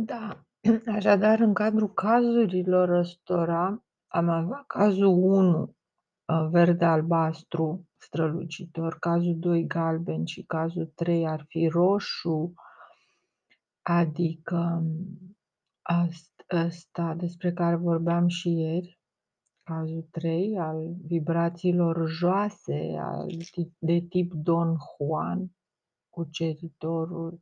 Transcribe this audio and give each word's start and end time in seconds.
Da. 0.00 0.44
Așadar, 0.96 1.40
în 1.40 1.54
cadrul 1.54 1.92
cazurilor 1.92 2.88
ăstora, 2.88 3.84
am 4.06 4.28
avea 4.28 4.64
cazul 4.66 5.06
1, 5.06 5.74
ă, 6.28 6.48
verde-albastru 6.50 7.88
strălucitor, 7.96 8.98
cazul 8.98 9.38
2 9.38 9.66
galben 9.66 10.24
și 10.24 10.42
cazul 10.42 10.92
3 10.94 11.26
ar 11.26 11.44
fi 11.48 11.68
roșu, 11.68 12.54
adică 13.82 14.82
ast 15.82 16.44
ăsta 16.54 17.14
despre 17.14 17.52
care 17.52 17.76
vorbeam 17.76 18.28
și 18.28 18.50
ieri, 18.50 19.00
cazul 19.62 20.08
3 20.10 20.58
al 20.58 20.94
vibrațiilor 21.06 22.08
joase, 22.08 22.96
al 23.00 23.26
tip 23.50 23.74
de 23.78 24.00
tip 24.08 24.32
Don 24.32 24.76
Juan, 24.96 25.50
cuceritorul 26.08 27.40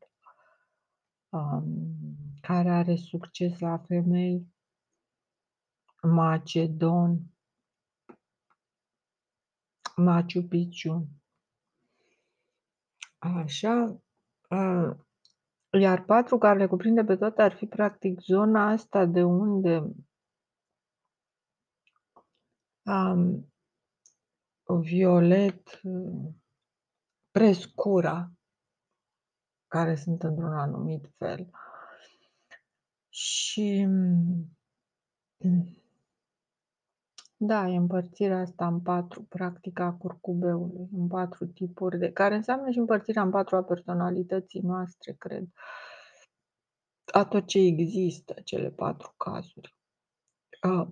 um, 1.29 2.16
care 2.46 2.70
are 2.70 2.96
succes 2.96 3.59
la 3.59 3.78
femei, 3.78 4.46
Macedon, 6.02 7.20
Machu 9.96 10.42
Picchu. 10.48 11.09
Așa, 13.18 14.01
uh, 14.51 14.96
iar 15.70 16.04
patru 16.04 16.38
care 16.38 16.59
le 16.59 16.66
cuprinde 16.66 17.04
pe 17.04 17.16
toate 17.16 17.42
ar 17.42 17.52
fi 17.52 17.66
practic 17.66 18.20
zona 18.20 18.68
asta 18.70 19.04
de 19.04 19.23
unde 19.23 19.95
um, 22.82 23.52
violet, 24.80 25.80
prescura, 27.30 28.30
care 29.66 29.95
sunt 29.95 30.23
într-un 30.23 30.52
anumit 30.52 31.10
fel. 31.16 31.51
Și 33.16 33.88
da, 37.37 37.68
e 37.68 37.77
împărțirea 37.77 38.40
asta 38.40 38.66
în 38.66 38.80
patru, 38.80 39.23
practica 39.23 39.93
curcubeului, 39.93 40.88
în 40.93 41.07
patru 41.07 41.46
tipuri, 41.46 41.99
de 41.99 42.13
care 42.13 42.35
înseamnă 42.35 42.71
și 42.71 42.79
împărțirea 42.79 43.23
în 43.23 43.30
patru 43.30 43.57
a 43.57 43.63
personalității 43.63 44.60
noastre, 44.60 45.13
cred. 45.13 45.49
A 47.13 47.24
tot 47.24 47.46
ce 47.46 47.59
există, 47.59 48.35
cele 48.45 48.71
patru 48.71 49.15
cazuri. 49.16 49.77
Uh, 50.62 50.88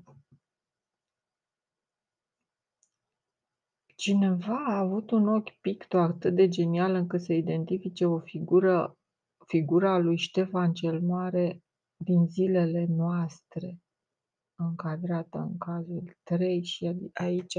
Cineva 3.97 4.65
a 4.67 4.79
avut 4.79 5.11
un 5.11 5.29
ochi 5.29 5.61
picto 5.61 5.98
atât 5.98 6.35
de 6.35 6.48
genial 6.48 6.95
încât 6.95 7.20
să 7.20 7.33
identifice 7.33 8.07
o 8.07 8.19
figură 8.19 8.98
figura 9.47 9.98
lui 9.98 10.17
Ștefan 10.17 10.73
cel 10.73 11.01
Mare 11.01 11.64
din 12.05 12.27
zilele 12.27 12.87
noastre, 12.89 13.83
încadrată 14.55 15.39
în 15.39 15.59
cazul 15.59 16.17
3 16.23 16.65
și 16.65 17.11
aici 17.13 17.59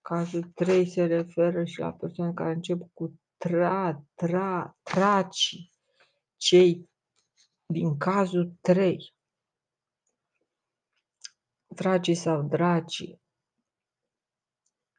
cazul 0.00 0.42
3 0.42 0.86
se 0.86 1.04
referă 1.04 1.64
și 1.64 1.78
la 1.78 1.92
persoane 1.92 2.32
care 2.32 2.52
încep 2.52 2.80
cu 2.92 3.20
tra, 3.36 4.04
tra, 4.14 4.76
traci, 4.82 5.72
cei 6.36 6.90
din 7.66 7.96
cazul 7.96 8.52
3. 8.60 9.14
Tracii 11.74 12.14
sau 12.14 12.42
dracii. 12.42 13.20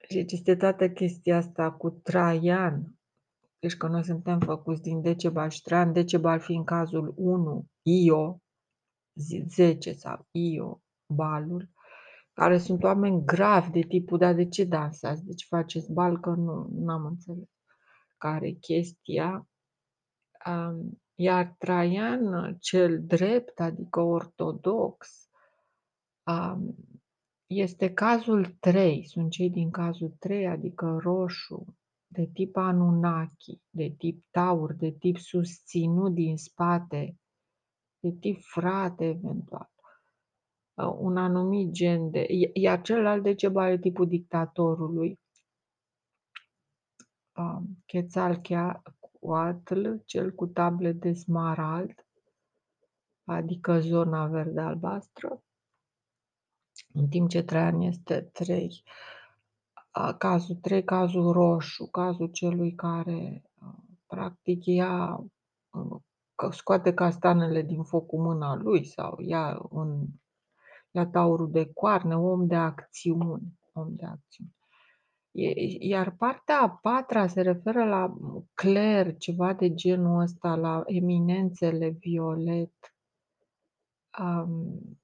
Și 0.10 0.26
este 0.28 0.56
toată 0.56 0.90
chestia 0.90 1.38
asta 1.38 1.72
cu 1.72 1.90
Traian. 1.90 2.96
Deci 3.60 3.78
că 3.78 3.88
noi 3.88 4.04
suntem 4.04 4.40
făcuți 4.40 4.82
din 4.82 5.02
Decebal 5.02 5.50
și 5.50 5.62
Traian. 5.62 5.94
Decebal 5.94 6.40
fiind 6.40 6.66
cazul 6.66 7.14
1, 7.18 7.66
Io, 7.82 8.41
10 9.14 9.92
sau 9.92 10.28
Io, 10.32 10.82
balul, 11.14 11.70
care 12.34 12.58
sunt 12.58 12.84
oameni 12.84 13.26
gravi 13.26 13.70
de 13.72 13.82
tipul, 13.82 14.18
dar 14.18 14.34
de 14.34 14.48
ce 14.48 14.64
dansați? 14.64 15.26
De 15.26 15.34
ce 15.34 15.46
faceți 15.50 15.92
bal? 15.92 16.20
Că 16.20 16.30
nu 16.30 16.92
am 16.92 17.06
înțeles. 17.06 17.50
Care 18.18 18.52
chestia. 18.52 19.48
Um, 20.46 21.02
iar 21.16 21.56
Traian, 21.58 22.56
cel 22.60 23.04
drept, 23.04 23.60
adică 23.60 24.00
ortodox, 24.00 25.30
um, 26.24 26.76
este 27.48 27.94
cazul 27.94 28.46
3, 28.60 29.06
sunt 29.08 29.32
cei 29.32 29.50
din 29.50 29.72
cazul 29.72 30.16
3, 30.20 30.48
adică 30.48 30.98
roșu, 31.02 31.78
de 32.08 32.30
tip 32.34 32.56
Anunnaki, 32.56 33.62
de 33.70 33.94
tip 33.98 34.26
Taur, 34.30 34.74
de 34.74 34.92
tip 34.92 35.18
susținut 35.18 36.14
din 36.14 36.38
spate, 36.38 37.21
de 38.02 38.12
tip 38.12 38.42
frate 38.42 39.06
eventual. 39.06 39.70
Uh, 40.74 40.96
un 40.98 41.18
anumit 41.18 41.72
gen 41.72 42.12
de... 42.12 42.26
Iar 42.54 42.82
celălalt 42.82 43.24
de 43.24 43.36
ceva 43.36 43.70
e 43.70 43.78
tipul 43.78 44.08
dictatorului. 44.08 45.20
Um, 47.38 47.84
Quetzalcoatl, 47.86 49.94
cel 50.06 50.32
cu 50.32 50.48
table 50.48 50.92
de 50.92 51.14
smarald, 51.14 52.06
adică 53.24 53.80
zona 53.80 54.28
verde-albastră 54.28 55.44
în 56.94 57.08
timp 57.08 57.30
ce 57.30 57.44
Traian 57.44 57.82
este 57.82 58.22
3. 58.22 58.84
Cazul 60.18 60.56
3, 60.56 60.84
cazul 60.84 61.32
roșu, 61.32 61.86
cazul 61.86 62.28
celui 62.28 62.76
care 62.76 63.44
practic 64.08 64.66
ia, 64.66 65.24
scoate 66.50 66.94
castanele 66.94 67.62
din 67.62 67.84
foc 67.84 68.06
cu 68.06 68.22
mâna 68.22 68.56
lui 68.56 68.86
sau 68.86 69.20
ia, 69.20 69.62
un, 69.70 70.06
ia 70.92 71.06
taurul 71.06 71.52
de 71.52 71.72
coarne, 71.74 72.18
om 72.18 72.48
de 72.48 72.56
acțiune. 72.56 73.42
Om 73.74 73.96
de 73.96 74.06
acțiune. 74.06 74.52
Iar 75.80 76.12
partea 76.12 76.62
a 76.62 76.70
patra 76.70 77.28
se 77.28 77.42
referă 77.42 77.84
la 77.84 78.14
cler, 78.54 79.18
ceva 79.18 79.54
de 79.54 79.74
genul 79.74 80.22
ăsta, 80.22 80.56
la 80.56 80.84
eminențele 80.86 81.90
violet. 81.90 82.96
Um, 84.20 85.00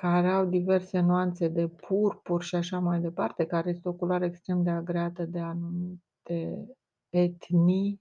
care 0.00 0.30
au 0.30 0.44
diverse 0.44 1.00
nuanțe 1.00 1.48
de 1.48 1.68
purpur 1.68 2.42
și 2.42 2.54
așa 2.54 2.78
mai 2.78 3.00
departe, 3.00 3.46
care 3.46 3.70
este 3.70 3.88
o 3.88 3.92
culoare 3.92 4.26
extrem 4.26 4.62
de 4.62 4.70
agreată 4.70 5.24
de 5.24 5.38
anumite 5.38 6.66
etnii. 7.08 8.00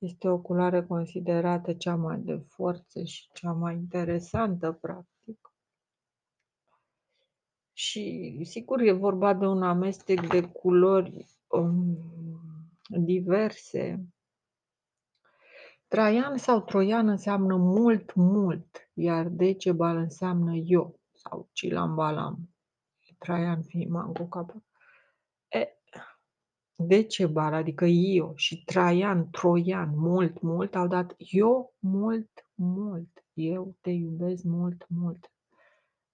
Este 0.00 0.28
o 0.28 0.38
culoare 0.38 0.82
considerată 0.86 1.72
cea 1.72 1.94
mai 1.94 2.18
de 2.18 2.36
forță 2.36 3.02
și 3.02 3.28
cea 3.32 3.52
mai 3.52 3.74
interesantă, 3.74 4.72
practic. 4.72 5.52
Și 7.72 8.40
sigur 8.44 8.80
e 8.80 8.92
vorba 8.92 9.34
de 9.34 9.46
un 9.46 9.62
amestec 9.62 10.28
de 10.28 10.42
culori 10.42 11.26
um, 11.48 11.98
diverse, 12.88 14.10
Traian 15.90 16.36
sau 16.36 16.60
troian 16.60 17.08
înseamnă 17.08 17.56
mult, 17.56 18.14
mult, 18.14 18.90
iar 18.94 19.28
Decebal 19.28 19.96
înseamnă 19.96 20.54
eu 20.54 21.00
sau 21.12 21.48
Cilambalam. 21.52 22.48
Traian 23.18 23.62
fiind 23.62 23.90
mango 23.90 24.26
capă. 24.26 24.64
E, 26.80 26.86
Decebal, 26.86 27.54
adică 27.54 27.84
eu 27.84 28.32
și 28.36 28.64
Traian, 28.64 29.30
Troian, 29.30 29.92
mult, 29.98 30.40
mult, 30.40 30.74
au 30.74 30.86
dat 30.86 31.14
eu 31.18 31.74
mult, 31.78 32.46
mult. 32.54 33.24
Eu 33.32 33.76
te 33.80 33.90
iubesc 33.90 34.42
mult, 34.42 34.86
mult. 34.88 35.32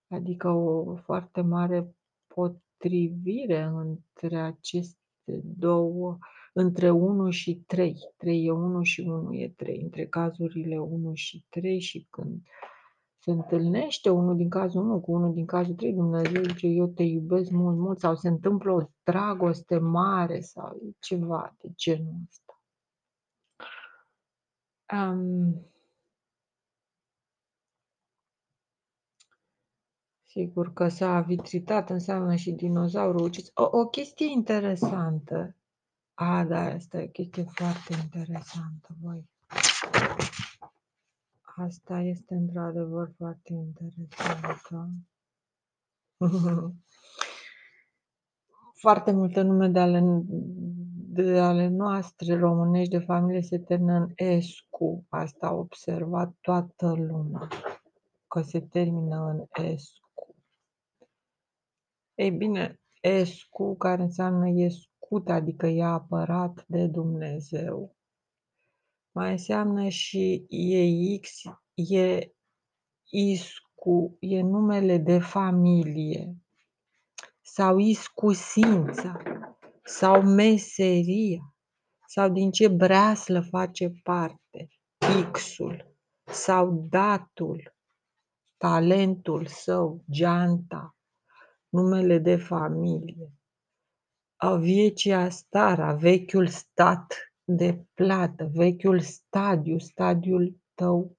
Adică 0.09 0.49
o 0.49 0.97
foarte 0.97 1.41
mare 1.41 1.95
potrivire 2.27 3.63
între 3.63 4.37
aceste 4.37 5.41
două 5.45 6.19
între 6.53 6.91
1 6.91 7.31
și 7.31 7.55
3. 7.67 7.97
3 8.17 8.45
e 8.45 8.51
1 8.51 8.83
și 8.83 9.01
1 9.01 9.35
e 9.35 9.49
3. 9.57 9.81
Între 9.83 10.07
cazurile 10.07 10.79
1 10.79 11.15
și 11.15 11.45
3 11.49 11.81
și 11.81 12.07
când 12.11 12.43
se 13.27 13.33
întâlnește 13.33 14.11
unul 14.11 14.37
din 14.37 14.49
cazul 14.49 14.81
1 14.81 15.01
cu 15.01 15.13
unul 15.13 15.33
din 15.33 15.47
cazul 15.47 15.75
3, 15.75 15.93
Dumnezeu 15.93 16.43
zice 16.43 16.67
eu 16.67 16.87
te 16.87 17.03
iubesc 17.03 17.51
mult, 17.51 17.77
mult 17.77 17.99
sau 17.99 18.17
se 18.17 18.29
întâmplă 18.29 18.73
o 18.73 18.89
dragoste 19.03 19.79
mare 19.79 20.41
sau 20.41 20.95
ceva 20.99 21.57
de 21.59 21.69
genul 21.75 22.15
ăsta. 22.29 22.61
Um, 24.93 25.67
Sigur 30.25 30.73
că 30.73 30.89
s-a 30.89 31.21
vitritat 31.21 31.91
înseamnă 31.91 32.35
și 32.35 32.51
dinozaurul 32.51 33.31
O, 33.55 33.79
o 33.79 33.87
chestie 33.87 34.31
interesantă 34.31 35.57
a, 36.15 36.45
da, 36.45 36.61
asta 36.61 36.99
e 36.99 37.05
o 37.05 37.09
chestie 37.09 37.45
foarte 37.45 37.95
interesantă, 38.03 38.89
voi. 39.01 39.31
Asta 41.59 42.01
este 42.01 42.35
într-adevăr 42.35 43.13
foarte 43.17 43.53
interesantă. 43.53 44.91
foarte 48.83 49.13
multe 49.13 49.41
nume 49.41 49.69
de 49.69 49.79
ale 49.79 50.01
de 51.09 51.39
ale 51.39 51.69
noastre 51.69 52.39
românești 52.39 52.91
de 52.91 52.99
familie 52.99 53.43
se 53.43 53.59
termină 53.59 53.95
în 53.95 54.13
escu. 54.15 55.05
Asta 55.09 55.47
a 55.47 55.53
observat 55.53 56.35
toată 56.41 56.93
lumea, 56.93 57.49
că 58.29 58.43
se 58.43 58.61
termină 58.61 59.17
în 59.27 59.65
escu. 59.65 60.35
Ei 62.15 62.31
bine, 62.31 62.81
escu, 63.01 63.77
care 63.77 64.03
înseamnă 64.03 64.49
escut, 64.49 65.29
adică 65.29 65.67
e 65.67 65.85
apărat 65.85 66.65
de 66.67 66.87
Dumnezeu, 66.87 67.96
mai 69.17 69.31
înseamnă 69.31 69.89
și 69.89 70.47
EX, 70.49 71.43
e 71.75 72.33
iscu, 73.11 74.17
e 74.21 74.41
numele 74.41 74.99
de 74.99 75.19
familie 75.19 76.37
sau 77.43 77.79
iscusința 77.79 79.23
sau 79.85 80.23
meseria 80.23 81.55
sau 82.07 82.29
din 82.29 82.51
ce 82.51 82.69
breaslă 82.69 83.41
face 83.41 83.89
parte 84.03 84.69
X-ul 85.33 85.97
sau 86.25 86.87
datul, 86.89 87.75
talentul 88.57 89.47
său, 89.47 90.05
geanta, 90.11 90.97
numele 91.69 92.19
de 92.19 92.37
familie. 92.37 93.33
Aviecia 94.37 95.29
stara, 95.29 95.93
vechiul 95.93 96.47
stat 96.47 97.26
de 97.49 97.87
plată, 97.95 98.51
vechiul 98.53 99.01
stadiu, 99.01 99.79
stadiul 99.79 100.61
tău 100.75 101.17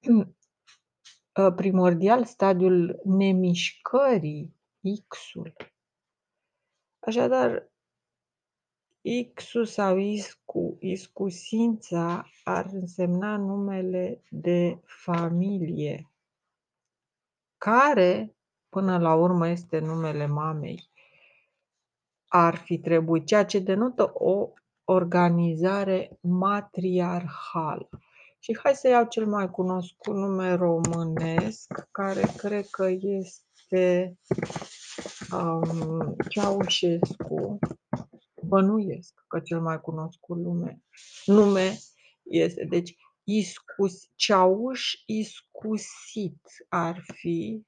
primordial, 1.56 2.24
stadiul 2.24 3.00
nemișcării, 3.04 4.54
X-ul. 5.08 5.56
Așadar, 6.98 7.70
X-ul 9.34 9.64
sau 9.64 9.96
iscu, 9.98 10.76
iscusința 10.80 12.30
ar 12.44 12.66
însemna 12.72 13.36
numele 13.36 14.22
de 14.30 14.80
familie, 14.84 16.10
care, 17.58 18.36
până 18.68 18.98
la 18.98 19.14
urmă, 19.14 19.48
este 19.48 19.78
numele 19.78 20.26
mamei. 20.26 20.90
Ar 22.26 22.56
fi 22.56 22.78
trebuit, 22.78 23.26
ceea 23.26 23.44
ce 23.44 23.58
denotă 23.58 24.10
o 24.14 24.52
organizare 24.86 26.18
matriarhală. 26.20 27.88
Și 28.38 28.58
hai 28.62 28.74
să 28.74 28.88
iau 28.88 29.04
cel 29.04 29.26
mai 29.26 29.50
cunoscut 29.50 30.14
nume 30.14 30.54
românesc, 30.54 31.88
care 31.90 32.22
cred 32.36 32.66
că 32.66 32.88
este 32.88 34.18
um, 35.32 36.16
Ceaușescu. 36.28 37.58
Bănuiesc 38.42 39.24
că 39.28 39.40
cel 39.40 39.60
mai 39.60 39.80
cunoscut 39.80 40.36
lume, 40.36 40.82
nume 41.24 41.78
este. 42.22 42.64
Deci, 42.64 42.96
iscus, 43.24 44.10
ceauș 44.14 44.92
iscusit 45.06 46.40
ar 46.68 47.04
fi. 47.12 47.62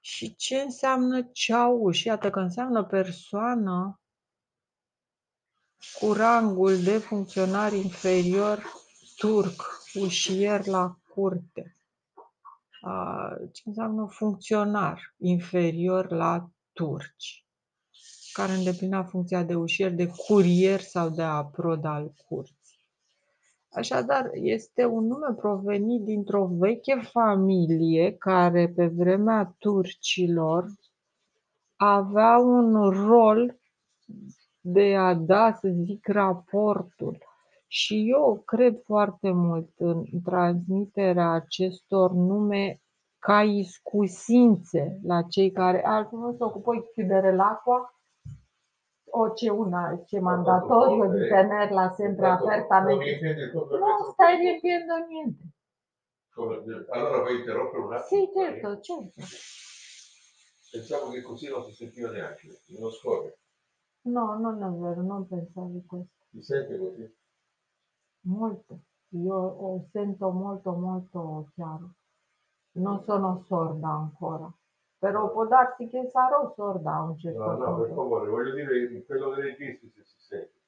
Și 0.00 0.34
ce 0.34 0.56
înseamnă 0.56 1.28
ceauș? 1.32 2.04
Iată 2.04 2.30
că 2.30 2.40
înseamnă 2.40 2.84
persoană 2.84 4.00
cu 6.00 6.12
rangul 6.12 6.82
de 6.82 6.98
funcționar 6.98 7.72
inferior 7.72 8.62
turc, 9.16 9.62
ușier 9.94 10.66
la 10.66 10.96
curte. 11.08 11.76
Ce 13.52 13.62
înseamnă 13.64 14.06
funcționar 14.10 15.14
inferior 15.16 16.10
la 16.10 16.50
turci, 16.72 17.44
care 18.32 18.52
îndeplinea 18.52 19.04
funcția 19.04 19.42
de 19.42 19.54
ușier, 19.54 19.92
de 19.92 20.06
curier 20.06 20.80
sau 20.80 21.08
de 21.08 21.22
aprod 21.22 21.84
al 21.84 22.12
curții. 22.28 22.56
Așadar, 23.70 24.30
este 24.32 24.84
un 24.84 25.06
nume 25.06 25.34
provenit 25.36 26.02
dintr-o 26.02 26.46
veche 26.46 27.00
familie 27.12 28.16
care 28.16 28.68
pe 28.68 28.86
vremea 28.86 29.54
turcilor 29.58 30.66
avea 31.76 32.38
un 32.38 32.90
rol 32.90 33.58
de 34.72 34.96
a 34.96 35.14
da, 35.14 35.52
să 35.60 35.68
zic, 35.84 36.08
raportul. 36.08 37.18
Și 37.66 38.10
eu 38.10 38.42
cred 38.44 38.82
foarte 38.84 39.30
mult 39.30 39.68
în 39.76 40.04
transmiterea 40.24 41.30
acestor 41.30 42.12
nume 42.12 42.80
ca 43.18 43.42
iscusințe 43.42 45.00
la 45.02 45.22
cei 45.22 45.50
care 45.50 45.84
altfel 45.84 46.34
se 46.36 46.44
ocupă 46.44 46.88
chiudere 46.92 47.36
l'acqua 47.36 47.92
o 49.10 49.32
c'è 49.32 49.48
una 49.48 50.02
c'è 50.06 50.20
mandatorio 50.20 51.10
di 51.10 51.28
tenerla 51.28 51.94
sempre 51.96 52.26
aperta 52.26 52.80
non 52.80 53.00
stai 54.12 54.36
riempiendo 54.36 54.94
niente 55.08 55.42
allora 56.90 57.18
vuoi 57.18 57.38
interrompere 57.38 57.82
un 57.82 57.92
attimo? 57.92 58.20
sì 58.20 58.30
certo 58.32 58.80
certo 58.80 59.12
pensavo 60.70 61.10
che 61.10 61.22
così 61.22 61.48
non 61.48 61.64
si 61.64 61.72
sentiva 61.72 62.10
neanche 62.10 62.60
non 62.78 62.90
scorre 62.92 63.38
no 64.02 64.38
non 64.38 64.62
è 64.62 64.68
vero 64.80 65.02
non 65.02 65.26
pensavo 65.26 65.82
questo 65.86 66.24
si 66.30 66.42
sente 66.42 66.78
così? 66.78 67.16
molto 68.22 68.80
io 69.10 69.86
sento 69.90 70.30
molto 70.30 70.72
molto 70.72 71.48
chiaro 71.54 71.90
non 72.72 73.02
sono 73.04 73.44
sorda 73.46 73.88
ancora 73.88 74.52
però 74.98 75.30
può 75.32 75.46
darsi 75.46 75.88
che 75.88 76.08
sarò 76.10 76.52
sorda 76.54 76.94
a 76.94 77.02
un 77.02 77.16
certo 77.18 77.38
No, 77.38 77.52
no, 77.56 77.76
per 77.76 77.86
punto. 77.86 77.94
favore, 77.94 78.28
voglio 78.30 78.54
dire 78.54 79.04
quello 79.04 79.34
dei 79.34 79.44
registri 79.56 79.90
se 79.94 80.02
si 80.04 80.16
sente. 80.18 80.60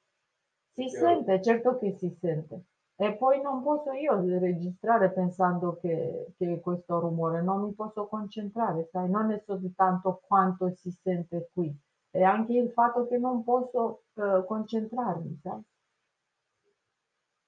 Si 0.73 0.87
Chiaro. 0.87 1.05
sente, 1.05 1.41
certo 1.41 1.77
che 1.77 1.91
si 1.97 2.09
sente. 2.17 2.63
E 2.95 3.13
poi 3.17 3.41
non 3.41 3.61
posso 3.61 3.91
io 3.91 4.21
registrare 4.39 5.11
pensando 5.11 5.77
che, 5.81 6.33
che 6.37 6.61
questo 6.61 6.99
rumore, 6.99 7.41
non 7.41 7.63
mi 7.63 7.73
posso 7.73 8.07
concentrare, 8.07 8.87
sai, 8.89 9.09
non 9.09 9.31
è 9.31 9.43
soltanto 9.45 10.21
quanto 10.25 10.73
si 10.75 10.91
sente 10.91 11.49
qui, 11.51 11.75
è 12.11 12.21
anche 12.21 12.53
il 12.53 12.69
fatto 12.71 13.07
che 13.07 13.17
non 13.17 13.43
posso 13.43 14.03
eh, 14.15 14.43
concentrarmi, 14.45 15.39
sai? 15.41 15.61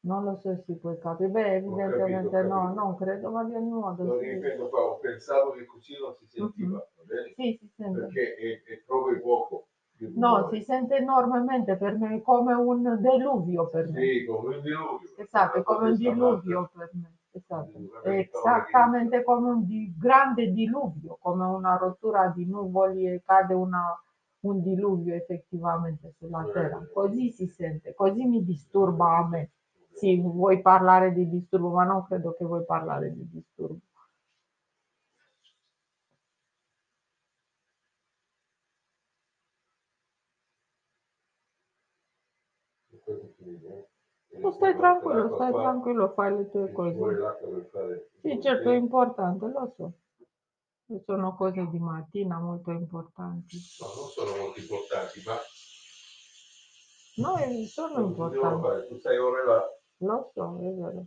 Non 0.06 0.24
lo 0.26 0.36
so 0.42 0.54
se 0.66 0.74
puoi 0.76 0.98
capire. 1.00 1.30
Beh, 1.30 1.56
Ho 1.56 1.60
evidentemente 1.60 2.28
capito, 2.30 2.38
ho 2.38 2.50
no, 2.50 2.62
capito. 2.64 2.82
non 2.82 2.96
credo, 2.98 3.32
ma 3.32 3.44
di 3.46 3.56
ogni 3.56 3.70
modo. 3.72 4.04
Lo 4.04 4.20
ripeto 4.20 4.70
qua, 4.70 4.98
pensavo 5.00 5.52
che 5.52 5.66
così 5.66 5.94
non 5.98 6.14
si 6.20 6.26
sentiva, 6.28 6.78
va 6.78 7.04
bene? 7.06 7.34
Sì, 7.36 7.58
si 7.60 7.72
sente. 7.76 8.00
Perché 8.02 8.36
è, 8.36 8.64
è 8.64 8.78
proprio 8.86 9.22
poco. 9.22 9.68
No, 10.16 10.50
si 10.52 10.62
sente 10.62 10.98
enormemente 10.98 11.78
per 11.78 11.98
me, 11.98 12.22
come 12.22 12.54
un 12.54 12.98
deluvio 13.00 13.70
per 13.70 13.88
me. 13.90 14.02
Sì, 14.02 14.26
come 14.26 14.56
un 14.58 14.62
diluvio. 14.62 15.10
Esatto, 15.18 15.58
è 15.60 15.64
come 15.64 15.90
un 15.92 15.96
diluvio 15.96 16.70
per 16.76 16.90
me. 16.94 17.12
Esatto. 17.32 17.80
Esattamente 18.04 19.24
come 19.24 19.50
un 19.52 19.66
di- 19.66 19.94
grande 19.98 20.52
diluvio, 20.52 21.18
come 21.22 21.46
una 21.46 21.78
rottura 21.78 22.28
di 22.36 22.46
nuvoli 22.46 23.08
e 23.08 23.22
cade 23.26 23.54
una- 23.54 23.98
un 24.44 24.62
diluvio 24.62 25.16
effettivamente 25.16 26.14
sulla 26.18 26.44
terra. 26.54 26.88
Così 26.94 27.32
si 27.32 27.48
sente, 27.48 27.94
così 27.94 28.26
mi 28.26 28.44
disturba 28.44 29.18
a 29.18 29.28
me. 29.28 29.52
Sì, 29.92 30.20
vuoi 30.22 30.62
parlare 30.62 31.14
di 31.14 31.30
disturbo, 31.30 31.70
ma 31.72 31.84
non 31.84 32.06
credo 32.06 32.34
che 32.34 32.46
vuoi 32.46 32.64
parlare 32.66 33.14
di 33.14 33.28
disturbo. 33.30 33.80
Tu 44.42 44.50
stai 44.52 44.76
tranquillo, 44.76 45.34
stai 45.36 45.52
tranquillo, 45.54 46.12
fai 46.16 46.36
le 46.36 46.50
tue 46.52 46.72
cose. 46.72 47.00
Sì, 48.22 48.40
certo, 48.42 48.70
è 48.70 48.76
importante, 48.76 49.46
lo 49.48 49.74
so. 49.76 49.94
Sono 51.06 51.36
cose 51.36 51.68
di 51.70 51.80
mattina 51.80 52.40
molto 52.40 52.72
importanti. 52.72 53.58
No, 53.80 53.88
non 53.96 54.10
sono 54.10 54.36
molto 54.36 54.60
importanti, 54.60 55.24
ma 55.26 55.38
No, 57.16 57.38
eh, 57.38 57.66
sono 57.68 58.08
dobbiamo 58.08 58.34
importanti. 58.34 58.88
Tu 58.90 58.98
stai 59.00 59.18
ore 59.18 59.46
là, 59.46 59.80
Lo 59.98 60.32
so, 60.34 60.58
è 60.60 60.74
vero. 60.74 61.06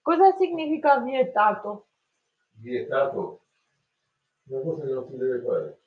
Cosa 0.00 0.32
significa 0.36 0.98
vietato? 1.00 1.88
vietato, 2.54 3.40
una 4.44 4.60
cosa 4.60 4.84
che 4.84 4.92
non 4.92 5.08
si 5.08 5.16
deve 5.16 5.42
fare. 5.42 5.80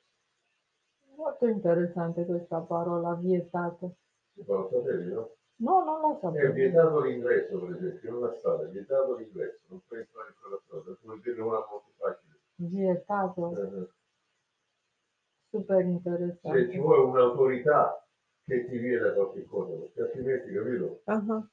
Molto 1.16 1.46
interessante 1.46 2.26
questa 2.26 2.60
parola, 2.60 3.14
vietato. 3.14 3.96
Lo 4.34 4.68
sapevi, 4.70 5.12
no? 5.12 5.30
No, 5.58 5.84
non 5.84 6.00
lo 6.00 6.14
È 6.16 6.20
sapevo. 6.20 6.52
vietato 6.52 7.00
l'ingresso, 7.00 7.58
per 7.58 7.76
esempio, 7.76 8.10
non 8.12 8.20
la 8.20 8.34
strada, 8.38 8.64
è 8.64 8.68
vietato 8.68 9.14
l'ingresso, 9.16 9.60
non 9.68 9.80
puoi 9.86 10.00
entrare 10.00 10.28
in 10.28 10.34
quella 10.40 10.60
strada, 10.64 10.96
puoi 11.02 11.20
dire 11.22 11.40
una 11.40 11.66
molto 11.70 11.92
facile. 11.96 12.34
Vietato, 12.58 13.52
Eh, 13.56 13.88
super 15.50 15.80
Se 15.80 15.88
ci 15.90 15.92
interessante. 15.96 16.78
vuole 16.78 17.02
un'autorità 17.02 18.06
che 18.44 18.66
ti 18.68 18.78
vieta 18.78 19.12
qualche 19.14 19.44
cosa, 19.46 19.74
perché 19.74 20.00
altrimenti, 20.02 20.52
capito? 20.52 21.00
Ah, 21.06 21.48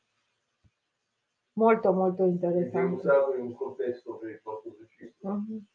Molto, 1.55 1.93
molto 1.93 2.24
interessante. 2.25 2.95
usato 3.01 3.33
in 3.36 3.41
un 3.41 3.55
contesto 3.55 4.17
per 4.17 4.29
il 4.29 4.41
posto 4.41 4.72
preciso. 4.72 5.13
Mhm. 5.24 5.65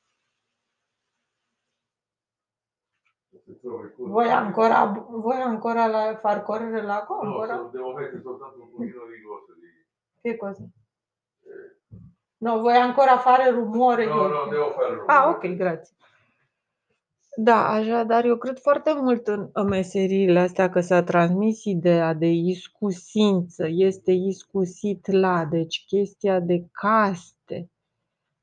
Non 3.49 3.57
Se 3.57 3.61
trovi 3.61 3.93
con- 3.97 4.11
Vuoi 4.11 4.29
ancora, 4.31 4.85
vuoi 5.09 5.41
ancora 5.41 5.87
la, 5.87 6.19
far 6.21 6.43
correre 6.43 6.83
l'acqua? 6.83 7.17
No, 7.23 7.23
Ancora? 7.31 7.57
so- 7.57 7.69
devo 7.73 7.93
mettere 7.95 8.21
soltanto 8.23 8.61
un 8.63 8.71
pochino 8.71 9.07
di 9.07 9.23
cose 9.23 9.53
di... 9.61 9.67
Che 10.21 10.37
cosa? 10.37 10.63
eh, 10.63 11.77
No, 12.39 12.61
vuoi 12.61 12.77
ancora 12.77 13.19
fare 13.19 13.51
rumore? 13.51 14.05
No, 14.07 14.15
Gheorghe? 14.15 14.35
no, 14.45 14.51
devo 14.51 14.71
fare 14.73 15.03
Ah, 15.07 15.29
ok, 15.31 15.47
grație. 15.57 15.95
Da, 17.41 17.69
așadar, 17.69 18.25
eu 18.25 18.37
cred 18.37 18.59
foarte 18.59 18.93
mult 18.95 19.27
în, 19.27 19.49
în 19.53 19.67
meseriile 19.69 20.39
astea 20.41 20.69
că 20.71 20.81
s-a 20.81 21.03
transmis 21.03 21.65
ideea 21.65 22.13
de 22.15 22.27
iscusință, 22.27 23.67
este 23.69 24.13
iscusit 24.13 25.07
la, 25.11 25.45
deci 25.45 25.85
chestia 25.87 26.41
de 26.41 26.65
caste, 26.73 27.71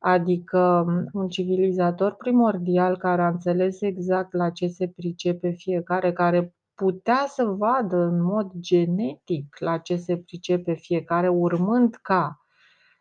adică 0.07 0.83
m, 0.87 1.19
un 1.19 1.27
civilizator 1.27 2.15
primordial 2.15 2.97
care 2.97 3.21
a 3.21 3.27
înțeles 3.27 3.81
exact 3.81 4.33
la 4.33 4.49
ce 4.49 4.67
se 4.67 4.87
pricepe 4.87 5.49
fiecare, 5.49 6.13
care 6.13 6.53
putea 6.75 7.25
să 7.27 7.43
vadă 7.43 7.97
în 7.97 8.21
mod 8.21 8.51
genetic 8.59 9.55
la 9.59 9.77
ce 9.77 9.95
se 9.95 10.17
pricepe 10.17 10.73
fiecare, 10.73 11.27
urmând 11.27 11.95
ca 12.01 12.45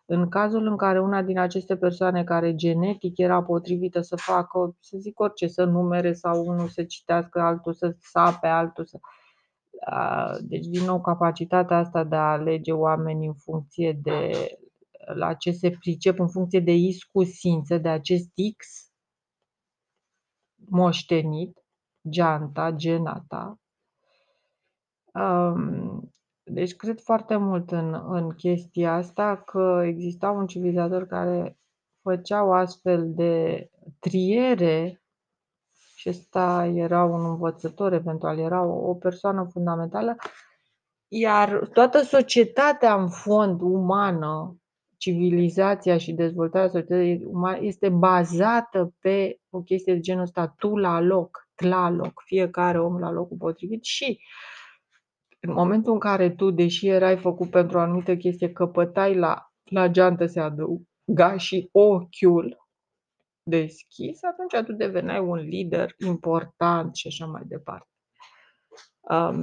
în 0.04 0.28
cazul 0.28 0.66
în 0.66 0.76
care 0.76 1.00
una 1.00 1.22
din 1.22 1.38
aceste 1.38 1.76
persoane 1.76 2.24
care 2.24 2.54
genetic 2.54 3.18
era 3.18 3.42
potrivită 3.42 4.00
să 4.00 4.16
facă, 4.16 4.76
să 4.80 4.96
zic 4.98 5.20
orice, 5.20 5.46
să 5.46 5.64
numere 5.64 6.12
sau 6.12 6.44
unul 6.46 6.68
să 6.68 6.84
citească, 6.84 7.40
altul 7.40 7.72
să 7.72 7.96
sape, 8.00 8.46
altul 8.46 8.84
să... 8.84 8.98
A, 9.86 10.30
Deci, 10.40 10.66
din 10.66 10.84
nou, 10.84 11.00
capacitatea 11.00 11.76
asta 11.76 12.04
de 12.04 12.16
a 12.16 12.32
alege 12.32 12.72
oameni 12.72 13.26
în 13.26 13.34
funcție 13.34 13.98
de 14.02 14.30
la 15.14 15.34
ce 15.34 15.50
se 15.50 15.70
pricep, 15.70 16.18
în 16.18 16.28
funcție 16.28 16.60
de 16.60 16.72
iscusință, 16.72 17.78
de 17.78 17.88
acest 17.88 18.28
X 18.56 18.66
moștenit, 20.68 21.64
geanta, 22.08 22.70
genata. 22.70 23.58
Um, 25.14 26.10
deci 26.42 26.76
cred 26.76 27.00
foarte 27.00 27.36
mult 27.36 27.70
în, 27.70 27.94
în 28.08 28.30
chestia 28.30 28.94
asta 28.94 29.36
că 29.36 29.82
exista 29.84 30.30
un 30.30 30.46
civilizator 30.46 31.06
care 31.06 31.58
făcea 32.02 32.44
o 32.44 32.52
astfel 32.52 33.14
de 33.14 33.70
triere 33.98 35.02
și 35.96 36.08
ăsta 36.08 36.66
era 36.74 37.04
un 37.04 37.24
învățător 37.24 37.92
eventual, 37.92 38.38
era 38.38 38.62
o, 38.62 38.88
o 38.88 38.94
persoană 38.94 39.48
fundamentală, 39.52 40.16
iar 41.08 41.68
toată 41.72 42.02
societatea 42.02 42.94
în 42.94 43.08
fond 43.08 43.60
umană, 43.60 44.58
civilizația 45.04 45.98
și 45.98 46.12
dezvoltarea 46.12 46.68
societății 46.68 47.24
umane 47.24 47.58
este 47.60 47.88
bazată 47.88 48.94
pe 49.00 49.38
o 49.50 49.62
chestie 49.62 49.94
de 49.94 50.00
genul 50.00 50.22
ăsta, 50.22 50.54
tu 50.58 50.76
la 50.76 51.00
loc, 51.00 51.48
la 51.56 51.90
loc, 51.90 52.22
fiecare 52.24 52.80
om 52.80 52.98
la 52.98 53.10
locul 53.10 53.36
potrivit 53.36 53.84
și 53.84 54.20
în 55.40 55.52
momentul 55.52 55.92
în 55.92 55.98
care 55.98 56.30
tu, 56.30 56.50
deși 56.50 56.88
erai 56.88 57.16
făcut 57.16 57.50
pentru 57.50 57.78
o 57.78 57.80
anumită 57.80 58.16
chestie, 58.16 58.52
căpătai 58.52 59.14
la, 59.14 59.52
la 59.64 59.88
geantă 59.88 60.26
se 60.26 60.40
adăuga 60.40 61.36
și 61.36 61.68
ochiul 61.72 62.68
deschis, 63.42 64.22
atunci 64.22 64.66
tu 64.66 64.72
deveneai 64.72 65.20
un 65.20 65.36
lider 65.36 65.94
important 66.06 66.94
și 66.94 67.06
așa 67.06 67.26
mai 67.26 67.42
departe. 67.44 67.88
Um, 69.00 69.40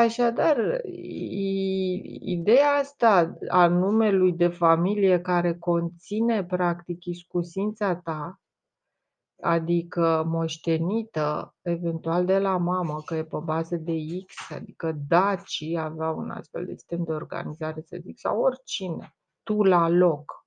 așadar, 0.00 0.80
i- 0.84 2.18
ideea 2.20 2.70
asta 2.70 3.38
a 3.48 3.66
numelui 3.66 4.32
de 4.32 4.48
familie 4.48 5.20
care 5.20 5.54
conține 5.58 6.44
practic 6.44 7.04
iscusința 7.04 7.96
ta, 7.96 8.40
adică 9.42 10.24
moștenită 10.26 11.54
eventual 11.62 12.24
de 12.24 12.38
la 12.38 12.56
mamă, 12.56 13.02
că 13.04 13.14
e 13.14 13.24
pe 13.24 13.36
bază 13.44 13.76
de 13.76 13.92
X, 14.26 14.50
adică 14.50 14.92
dacii 15.08 15.78
aveau 15.78 16.18
un 16.18 16.30
astfel 16.30 16.64
de 16.66 16.72
sistem 16.72 17.04
de 17.04 17.12
organizare, 17.12 17.80
să 17.80 17.98
zic, 18.00 18.18
sau 18.18 18.40
oricine, 18.40 19.14
tu 19.42 19.62
la 19.62 19.88
loc. 19.88 20.39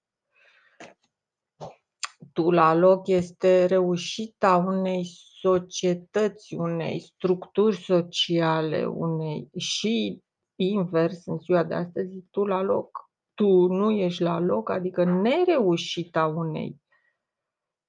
Tu 2.34 2.52
la 2.52 2.74
loc 2.74 3.08
este 3.08 3.66
reușita 3.66 4.56
unei 4.56 5.06
societăți, 5.42 6.54
unei 6.54 7.00
structuri 7.00 7.76
sociale, 7.76 8.86
unei 8.86 9.50
și 9.58 10.22
invers 10.56 11.26
în 11.26 11.38
ziua 11.38 11.64
de 11.64 11.74
astăzi, 11.74 12.24
tu 12.32 12.46
la 12.46 12.62
loc. 12.62 13.12
Tu 13.34 13.68
nu 13.68 13.92
ești 13.92 14.22
la 14.22 14.40
loc, 14.40 14.70
adică 14.70 15.04
nereușita 15.04 16.26
unei 16.26 16.82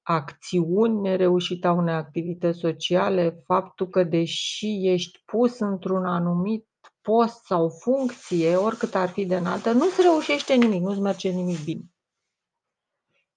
acțiuni, 0.02 1.00
nereușita 1.00 1.72
unei 1.72 1.94
activități 1.94 2.58
sociale, 2.58 3.42
faptul 3.44 3.88
că 3.88 4.04
deși 4.04 4.88
ești 4.88 5.22
pus 5.24 5.58
într-un 5.58 6.04
anumit 6.04 6.68
post 7.00 7.44
sau 7.44 7.68
funcție, 7.68 8.56
oricât 8.56 8.94
ar 8.94 9.08
fi 9.08 9.26
de 9.26 9.36
înaltă, 9.36 9.72
nu-ți 9.72 10.02
reușește 10.02 10.54
nimic, 10.54 10.82
nu-ți 10.82 11.00
merge 11.00 11.30
nimic 11.30 11.64
bine. 11.64 11.93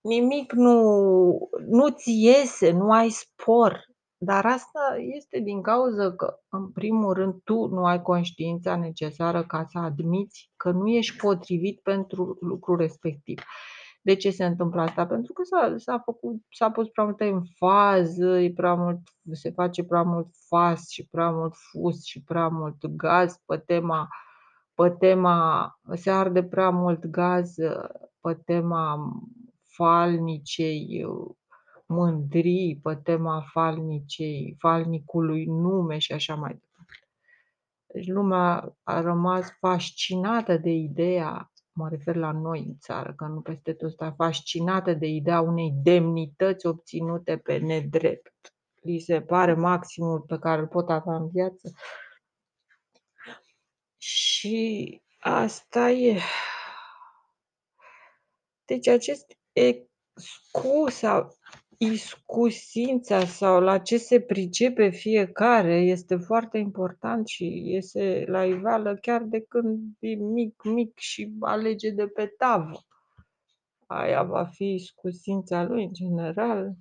Nimic 0.08 0.54
nu, 0.54 1.50
nu-ți 1.68 2.12
iese, 2.24 2.72
nu 2.72 2.92
ai 2.92 3.10
spor. 3.10 3.86
Dar 4.18 4.46
asta 4.46 4.98
este 5.16 5.40
din 5.40 5.62
cauza 5.62 6.16
că, 6.16 6.40
în 6.50 6.72
primul 6.72 7.14
rând, 7.14 7.42
tu 7.44 7.68
nu 7.68 7.86
ai 7.86 8.02
conștiința 8.02 8.76
necesară 8.76 9.44
ca 9.44 9.66
să 9.70 9.80
admiți 9.80 10.52
că 10.58 10.72
nu 10.72 10.88
ești 10.88 11.18
potrivit 11.18 11.80
pentru 11.80 12.38
lucrul 12.42 12.78
respectiv. 12.78 13.42
De 14.02 14.16
ce 14.16 14.30
se 14.32 14.46
întâmplă 14.46 14.82
asta? 14.82 15.08
Pentru 15.08 15.34
că 15.34 15.42
s-a, 15.44 15.74
s-a, 15.78 16.00
făcut, 16.00 16.42
s-a 16.50 16.72
pus 16.72 16.88
prea 16.88 17.04
multă 17.04 17.24
enfază, 17.24 18.40
e 18.40 18.54
prea 18.56 18.74
mult, 18.74 19.00
se 19.32 19.52
face 19.52 19.84
prea 19.84 20.04
mult 20.04 20.28
fast 20.48 20.90
și 20.90 21.08
prea 21.08 21.32
mult 21.32 21.54
fus 21.56 22.04
și 22.04 22.24
prea 22.24 22.48
mult 22.48 22.86
gaz 22.86 23.42
pe 23.46 23.58
tema, 23.58 24.08
pe 24.74 24.90
tema 24.90 25.72
se 25.94 26.12
arde 26.12 26.44
prea 26.44 26.70
mult 26.70 27.06
gaz 27.06 27.56
pe 28.22 28.34
tema 28.46 29.12
falnicei 29.78 31.06
mândrii, 31.86 32.80
pe 32.84 32.96
tema 33.04 33.46
falnicei, 33.52 34.56
falnicului 34.60 35.46
nume 35.46 35.98
și 35.98 36.14
așa 36.14 36.36
mai 36.36 36.50
departe. 36.50 37.08
Deci 37.86 38.08
lumea 38.08 38.78
a 38.84 39.02
rămas 39.02 39.52
fascinată 39.60 40.58
de 40.58 40.70
ideea, 40.70 41.52
mă 41.72 41.90
refer 41.90 42.16
la 42.16 42.32
noi 42.32 42.60
în 42.60 42.78
țară, 42.80 43.14
că 43.14 43.26
nu 43.26 43.42
peste 43.42 43.74
tot 43.74 43.92
sta 43.92 44.12
fascinată 44.12 44.94
de 44.94 45.08
ideea 45.08 45.42
unei 45.42 45.72
demnități 45.84 46.66
obținute 46.66 47.38
pe 47.38 47.58
nedrept. 47.58 48.54
Li 48.82 49.00
se 49.00 49.22
pare 49.22 49.54
maximul 49.54 50.22
pe 50.22 50.40
care 50.40 50.62
îl 50.62 50.68
pot 50.68 50.90
avea 50.90 51.16
în 51.16 51.30
viață. 51.30 51.72
Și 53.98 55.02
asta 55.20 55.90
e. 55.90 56.20
Deci 58.66 58.88
acest 58.88 59.38
excusa, 59.58 61.28
iscusința 61.78 63.26
sau 63.26 63.60
la 63.62 63.78
ce 63.80 63.98
se 63.98 64.22
pricepe 64.22 64.90
fiecare 64.90 65.76
este 65.76 66.16
foarte 66.16 66.58
important 66.58 67.28
și 67.28 67.62
iese 67.66 68.24
la 68.28 68.46
iveală 68.46 68.96
chiar 68.96 69.24
de 69.24 69.42
când 69.42 69.80
e 70.00 70.16
mic, 70.16 70.64
mic 70.64 70.98
și 71.00 71.34
alege 71.40 71.90
de 71.90 72.08
pe 72.08 72.26
tavă. 72.38 72.82
Aia 73.88 74.24
va 74.24 74.46
fi 74.46 74.74
iscusința 74.74 75.64
lui 75.64 75.84
în 75.84 75.94
general. 75.94 76.74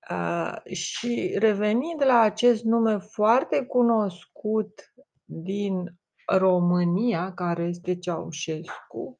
A, 0.00 0.62
și 0.72 1.34
revenind 1.38 2.04
la 2.04 2.20
acest 2.20 2.64
nume 2.64 2.98
foarte 2.98 3.64
cunoscut 3.64 4.92
din 5.24 5.98
România, 6.26 7.34
care 7.34 7.62
este 7.62 7.98
Ceaușescu, 7.98 9.19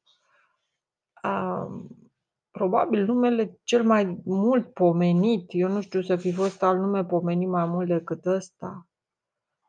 probabil 2.51 3.05
numele 3.05 3.59
cel 3.63 3.83
mai 3.83 4.21
mult 4.25 4.73
pomenit, 4.73 5.45
eu 5.47 5.69
nu 5.69 5.81
știu 5.81 6.01
să 6.01 6.15
fi 6.15 6.31
fost 6.31 6.63
alt 6.63 6.79
nume 6.79 7.05
pomenit 7.05 7.47
mai 7.47 7.65
mult 7.65 7.87
decât 7.87 8.25
ăsta, 8.25 8.87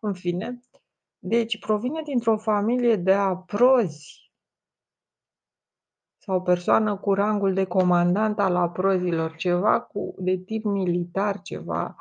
în 0.01 0.13
fine, 0.13 0.61
deci 1.19 1.59
provine 1.59 2.03
dintr-o 2.03 2.37
familie 2.37 2.97
de 2.97 3.13
aprozi 3.13 4.23
sau 6.19 6.43
persoană 6.43 6.97
cu 6.97 7.15
rangul 7.15 7.55
de 7.55 7.65
comandant 7.65 8.39
al 8.39 8.57
aprozilor, 8.57 9.37
ceva 9.37 9.81
cu, 9.81 10.15
de 10.19 10.37
tip 10.37 10.65
militar, 10.65 11.41
ceva 11.43 11.97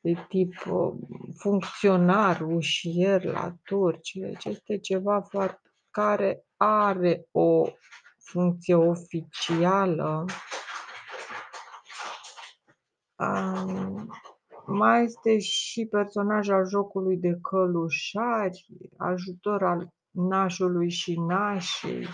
de 0.00 0.26
tip 0.28 0.54
uh, 0.70 0.92
funcționar, 1.36 2.40
ușier 2.40 3.24
la 3.24 3.54
turci. 3.62 4.12
Deci 4.14 4.44
este 4.44 4.78
ceva 4.78 5.20
foarte, 5.20 5.70
care 5.90 6.44
are 6.56 7.28
o 7.30 7.66
funcție 8.24 8.74
oficială. 8.74 10.24
Um, 13.16 14.08
mai 14.66 15.04
este 15.04 15.38
și 15.38 15.86
personaj 15.90 16.48
al 16.48 16.66
jocului 16.68 17.16
de 17.16 17.38
călușari, 17.42 18.66
ajutor 18.96 19.64
al 19.64 19.94
nașului 20.10 20.90
și 20.90 21.20
nașei. 21.20 22.08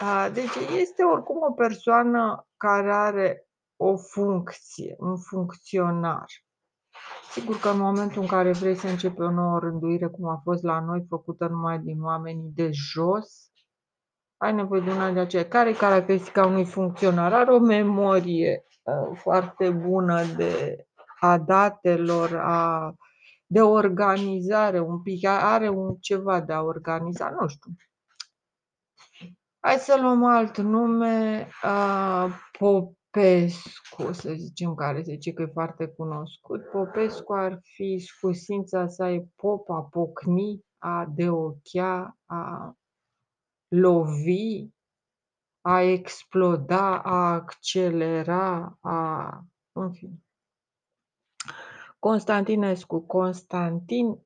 A, 0.00 0.28
Deci 0.28 0.54
este 0.76 1.02
oricum 1.02 1.36
o 1.48 1.52
persoană 1.52 2.46
care 2.56 2.92
are 2.92 3.48
o 3.76 3.96
funcție, 3.96 4.94
un 4.98 5.16
funcționar. 5.16 6.26
Sigur 7.30 7.58
că 7.58 7.68
în 7.68 7.78
momentul 7.78 8.22
în 8.22 8.28
care 8.28 8.52
vrei 8.52 8.76
să 8.76 8.86
începi 8.86 9.20
o 9.20 9.30
nouă 9.30 9.58
rânduire, 9.58 10.06
cum 10.06 10.28
a 10.28 10.40
fost 10.42 10.62
la 10.62 10.80
noi, 10.80 11.06
făcută 11.08 11.46
numai 11.46 11.78
din 11.78 12.02
oamenii 12.02 12.50
de 12.54 12.70
jos, 12.72 13.50
ai 14.44 14.52
nevoie 14.52 14.80
de 14.80 14.90
una 14.90 15.12
de 15.12 15.20
aceea. 15.20 15.48
Care 15.48 15.70
e 15.70 15.72
caracteristica 15.72 16.46
unui 16.46 16.64
funcționar? 16.64 17.32
Are 17.32 17.52
o 17.52 17.58
memorie 17.58 18.64
uh, 18.82 19.16
foarte 19.16 19.70
bună 19.70 20.24
de 20.36 20.84
a 21.20 21.38
datelor, 21.38 22.36
a, 22.36 22.94
de 23.46 23.60
organizare, 23.62 24.80
un 24.80 25.02
pic, 25.02 25.26
are 25.26 25.68
un 25.68 25.96
ceva 26.00 26.40
de 26.40 26.52
a 26.52 26.62
organiza, 26.62 27.36
nu 27.40 27.48
știu. 27.48 27.70
Hai 29.60 29.76
să 29.76 29.98
luăm 30.00 30.24
alt 30.24 30.58
nume, 30.58 31.48
uh, 31.62 32.26
Popescu, 32.58 34.12
să 34.12 34.32
zicem, 34.32 34.74
care 34.74 35.02
se 35.02 35.12
zice 35.12 35.32
că 35.32 35.42
e 35.42 35.46
foarte 35.52 35.86
cunoscut. 35.86 36.64
Popescu 36.64 37.32
ar 37.32 37.58
fi 37.62 37.98
scusința 37.98 38.86
sa 38.86 39.10
e 39.10 39.26
pop, 39.36 39.70
a 39.70 39.88
pocni, 39.90 40.64
a 40.78 41.06
deochea, 41.14 42.16
a 42.24 42.74
lovi, 43.80 44.68
a 45.60 45.80
exploda, 45.80 47.02
a 47.02 47.32
accelera, 47.32 48.78
a... 48.80 49.44
în 49.72 49.92
fine. 49.92 50.22
Constantinescu. 51.98 53.00
Constantin 53.00 54.18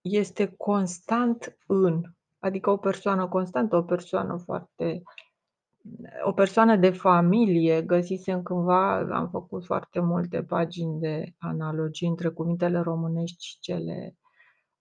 este 0.00 0.54
constant 0.56 1.58
în, 1.66 2.02
adică 2.38 2.70
o 2.70 2.76
persoană 2.76 3.28
constantă, 3.28 3.76
o 3.76 3.82
persoană 3.82 4.36
foarte 4.36 5.02
o 6.24 6.32
persoană 6.32 6.76
de 6.76 6.90
familie, 6.90 7.82
găsisem 7.82 8.42
cândva, 8.42 8.96
am 8.98 9.28
făcut 9.28 9.64
foarte 9.64 10.00
multe 10.00 10.42
pagini 10.42 11.00
de 11.00 11.34
analogii 11.38 12.08
între 12.08 12.28
cuvintele 12.28 12.78
românești 12.78 13.44
și 13.44 13.58
cele 13.58 14.16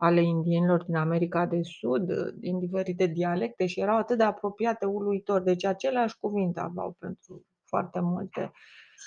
ale 0.01 0.21
indienilor 0.21 0.83
din 0.83 0.95
America 0.95 1.45
de 1.45 1.61
Sud, 1.61 2.11
din 2.31 2.59
diferite 2.59 3.05
dialecte 3.05 3.65
și 3.65 3.79
erau 3.79 3.97
atât 3.97 4.17
de 4.17 4.23
apropiate 4.23 4.85
uluitor. 4.85 5.41
Deci 5.41 5.65
aceleași 5.65 6.17
cuvinte 6.19 6.59
aveau 6.59 6.95
pentru 6.99 7.45
foarte 7.65 7.99
multe. 7.99 8.51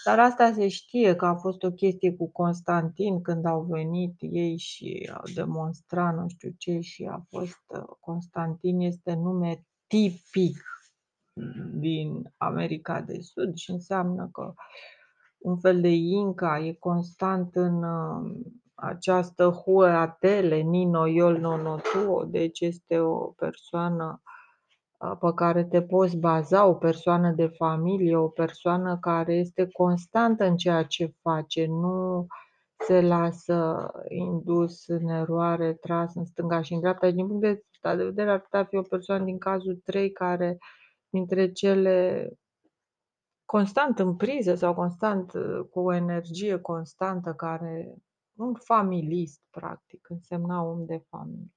Dar 0.05 0.19
asta 0.19 0.53
se 0.53 0.69
știe 0.69 1.17
că 1.17 1.27
a 1.27 1.35
fost 1.35 1.63
o 1.63 1.71
chestie 1.71 2.15
cu 2.17 2.31
Constantin 2.31 3.23
când 3.23 3.45
au 3.45 3.63
venit 3.63 4.15
ei 4.19 4.57
și 4.57 5.11
au 5.15 5.25
demonstrat 5.35 6.15
nu 6.15 6.29
știu 6.29 6.51
ce 6.59 6.81
și 6.81 7.05
a 7.05 7.25
fost 7.29 7.61
Constantin 8.01 8.81
este 8.81 9.15
nume 9.15 9.67
tipic 9.87 10.65
din 11.75 12.33
America 12.37 13.01
de 13.01 13.21
Sud 13.21 13.57
și 13.57 13.71
înseamnă 13.71 14.29
că 14.33 14.55
un 15.39 15.59
fel 15.59 15.81
de 15.81 15.89
Inca 15.89 16.59
e 16.59 16.73
constant 16.73 17.55
în 17.55 17.85
această 18.85 19.49
Huatele, 19.49 20.57
Nino 20.57 21.07
Iol 21.07 21.39
Nonotuo, 21.39 22.25
deci 22.25 22.61
este 22.61 22.99
o 22.99 23.17
persoană 23.27 24.23
pe 25.21 25.33
care 25.35 25.65
te 25.65 25.83
poți 25.83 26.17
baza, 26.17 26.67
o 26.67 26.75
persoană 26.75 27.31
de 27.31 27.47
familie, 27.47 28.17
o 28.17 28.29
persoană 28.29 28.99
care 29.01 29.35
este 29.35 29.69
constantă 29.73 30.45
în 30.45 30.57
ceea 30.57 30.83
ce 30.83 31.15
face, 31.23 31.67
nu 31.67 32.27
se 32.79 33.01
lasă 33.01 33.91
indus 34.09 34.87
în 34.87 35.09
eroare, 35.09 35.73
tras 35.73 36.15
în 36.15 36.25
stânga 36.25 36.63
și 36.63 36.73
în 36.73 36.81
dreapta. 36.81 37.11
Din 37.11 37.27
punct 37.27 37.43
de 37.43 37.63
vedere 38.05 38.31
ar 38.31 38.41
putea 38.41 38.65
fi 38.65 38.77
o 38.77 38.83
persoană 38.83 39.25
din 39.25 39.39
cazul 39.39 39.81
3 39.85 40.13
care 40.13 40.59
dintre 41.09 41.53
cele 41.53 42.29
constant 43.45 43.99
în 43.99 44.17
priză 44.17 44.55
sau 44.55 44.75
constant 44.75 45.33
cu 45.71 45.81
o 45.81 45.95
energie 45.95 46.59
constantă 46.59 47.33
care 47.33 47.95
un 48.43 48.55
familist, 48.55 49.41
practic, 49.51 50.11
însemna 50.11 50.63
om 50.63 50.85
de 50.85 51.03
familie. 51.09 51.53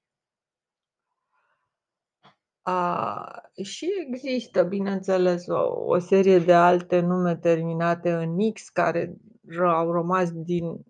A, 2.62 3.42
și 3.62 3.88
există, 4.06 4.62
bineînțeles, 4.62 5.46
o, 5.46 5.84
o 5.84 5.98
serie 5.98 6.38
de 6.38 6.54
alte 6.54 7.00
nume 7.00 7.36
terminate 7.36 8.12
în 8.12 8.52
X 8.52 8.68
care 8.68 9.16
au 9.58 9.92
rămas 9.92 10.32
din 10.32 10.84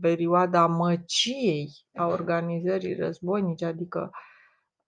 perioada 0.00 0.66
măciei 0.66 1.68
a 1.94 2.06
organizării 2.06 2.94
războinice, 2.94 3.64
adică 3.64 4.10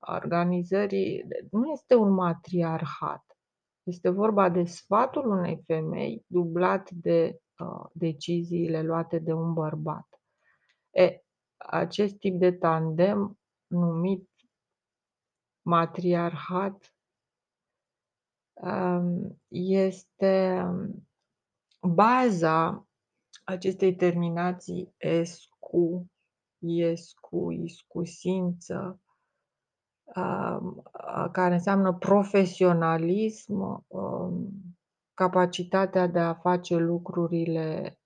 organizării, 0.01 1.27
nu 1.51 1.71
este 1.73 1.95
un 1.95 2.13
matriarhat. 2.13 3.25
Este 3.83 4.09
vorba 4.09 4.49
de 4.49 4.65
sfatul 4.65 5.31
unei 5.31 5.63
femei 5.67 6.25
dublat 6.27 6.91
de 6.91 7.41
uh, 7.59 7.87
deciziile 7.93 8.83
luate 8.83 9.19
de 9.19 9.33
un 9.33 9.53
bărbat. 9.53 10.10
E, 10.91 11.23
acest 11.57 12.19
tip 12.19 12.39
de 12.39 12.53
tandem 12.53 13.39
numit 13.67 14.29
matriarhat 15.63 16.95
um, 18.53 19.41
este 19.49 20.65
baza 21.81 22.89
acestei 23.45 23.95
terminații 23.95 24.95
escu, 24.97 26.11
escu, 26.59 27.51
iscusință, 27.51 29.01
um, 30.17 30.83
care 31.33 31.55
înseamnă 31.55 31.95
profesionalism, 31.95 33.85
um, 33.87 34.51
capacitatea 35.15 36.07
de 36.07 36.19
a 36.19 36.35
face 36.35 36.77
lucrurile 36.77 38.00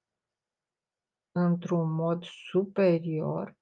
într-un 1.37 1.93
mod 1.93 2.25
superior 2.25 3.57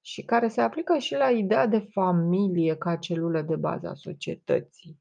și 0.00 0.22
care 0.22 0.48
se 0.48 0.60
aplică 0.60 0.98
și 0.98 1.14
la 1.14 1.30
ideea 1.30 1.66
de 1.66 1.78
familie 1.78 2.76
ca 2.76 2.96
celulă 2.96 3.42
de 3.42 3.56
bază 3.56 3.88
a 3.88 3.94
societății. 3.94 5.00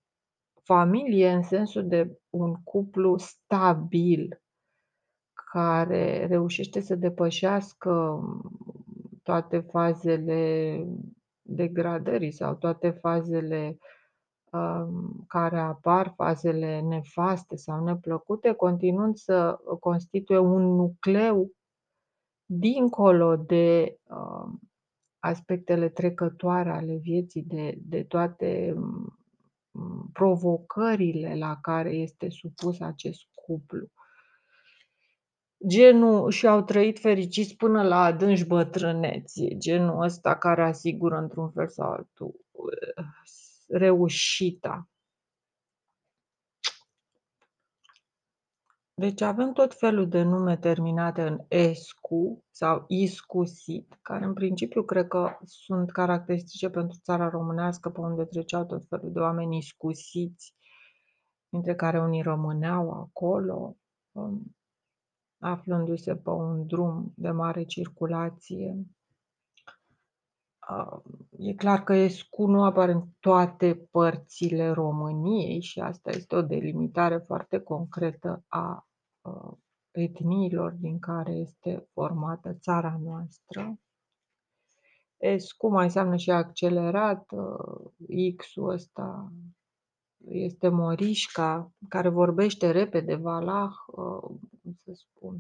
Familie 0.64 1.32
în 1.32 1.44
sensul 1.44 1.88
de 1.88 2.20
un 2.30 2.56
cuplu 2.64 3.18
stabil 3.18 4.42
care 5.52 6.26
reușește 6.26 6.80
să 6.80 6.96
depășească 6.96 8.22
toate 9.24 9.60
fazele 9.60 10.86
degradării 11.42 12.32
sau 12.32 12.56
toate 12.56 12.90
fazele 12.90 13.78
um, 14.52 15.26
care 15.28 15.60
apar, 15.60 16.14
fazele 16.16 16.82
nefaste 16.82 17.56
sau 17.56 17.84
neplăcute, 17.84 18.52
continuând 18.54 19.16
să 19.16 19.60
constituie 19.80 20.38
un 20.38 20.76
nucleu 20.76 21.52
dincolo 22.46 23.36
de 23.36 23.98
uh, 24.04 24.54
aspectele 25.20 25.90
trecătoare 25.90 26.70
ale 26.70 26.96
vieții, 26.96 27.44
de, 27.44 27.78
de 27.82 28.04
toate 28.04 28.76
provocările 30.14 31.36
la 31.36 31.58
care 31.62 31.90
este 31.90 32.30
supus 32.30 32.80
acest 32.80 33.22
cuplu. 33.34 33.88
Genul 35.68 36.32
și-au 36.32 36.62
trăit 36.62 37.00
fericiți 37.00 37.56
până 37.56 37.84
la 37.84 38.04
adânci 38.04 38.46
bătrâneți, 38.46 39.48
genul 39.58 40.02
ăsta 40.02 40.36
care 40.36 40.64
asigură 40.64 41.18
într-un 41.18 41.52
fel 41.52 41.68
sau 41.68 41.92
altul 41.92 42.36
reușita. 43.68 44.90
Deci 48.98 49.22
avem 49.22 49.54
tot 49.54 49.74
felul 49.74 50.10
de 50.10 50.22
nume 50.22 50.58
terminate 50.58 51.22
în 51.22 51.40
escu 51.48 52.44
sau 52.52 52.86
iscusit, 52.88 53.98
care 54.02 54.26
în 54.26 54.34
principiu 54.34 54.84
cred 54.84 55.08
că 55.08 55.38
sunt 55.44 55.92
caracteristice 55.92 56.70
pentru 56.70 56.98
țara 57.02 57.30
românească, 57.30 57.90
pe 57.90 58.00
unde 58.00 58.26
treceau 58.26 58.66
tot 58.66 58.86
felul 58.88 59.12
de 59.12 59.20
oameni 59.20 59.58
iscusiți, 59.58 60.56
dintre 61.50 61.76
care 61.76 62.02
unii 62.02 62.22
rămâneau 62.22 62.92
acolo, 62.92 63.76
um, 64.12 64.56
aflându-se 65.38 66.16
pe 66.16 66.30
un 66.30 66.68
drum 66.68 67.14
de 67.16 67.32
mare 67.32 67.64
circulație. 67.64 68.86
E 71.38 71.54
clar 71.54 71.84
că 71.84 71.94
Escu 71.94 72.46
nu 72.46 72.64
apare 72.64 72.92
în 72.92 73.04
toate 73.20 73.88
părțile 73.92 74.70
României 74.70 75.62
și 75.62 75.80
asta 75.80 76.10
este 76.10 76.36
o 76.36 76.42
delimitare 76.42 77.18
foarte 77.18 77.60
concretă 77.60 78.44
a 78.48 78.88
etniilor 79.92 80.72
din 80.72 81.00
care 81.00 81.32
este 81.32 81.88
formată 81.94 82.54
țara 82.54 82.98
noastră. 83.04 83.80
Escu 85.18 85.68
mai 85.68 85.84
înseamnă 85.84 86.16
și 86.16 86.32
accelerat, 86.32 87.26
X-ul 88.38 88.70
ăsta 88.70 89.32
este 90.28 90.68
Morișca, 90.68 91.72
care 91.90 92.10
vorbește 92.10 92.72
repede, 92.72 93.16
Valah, 93.16 93.72
cum 93.86 94.80
să 94.84 94.92
spun, 94.94 95.40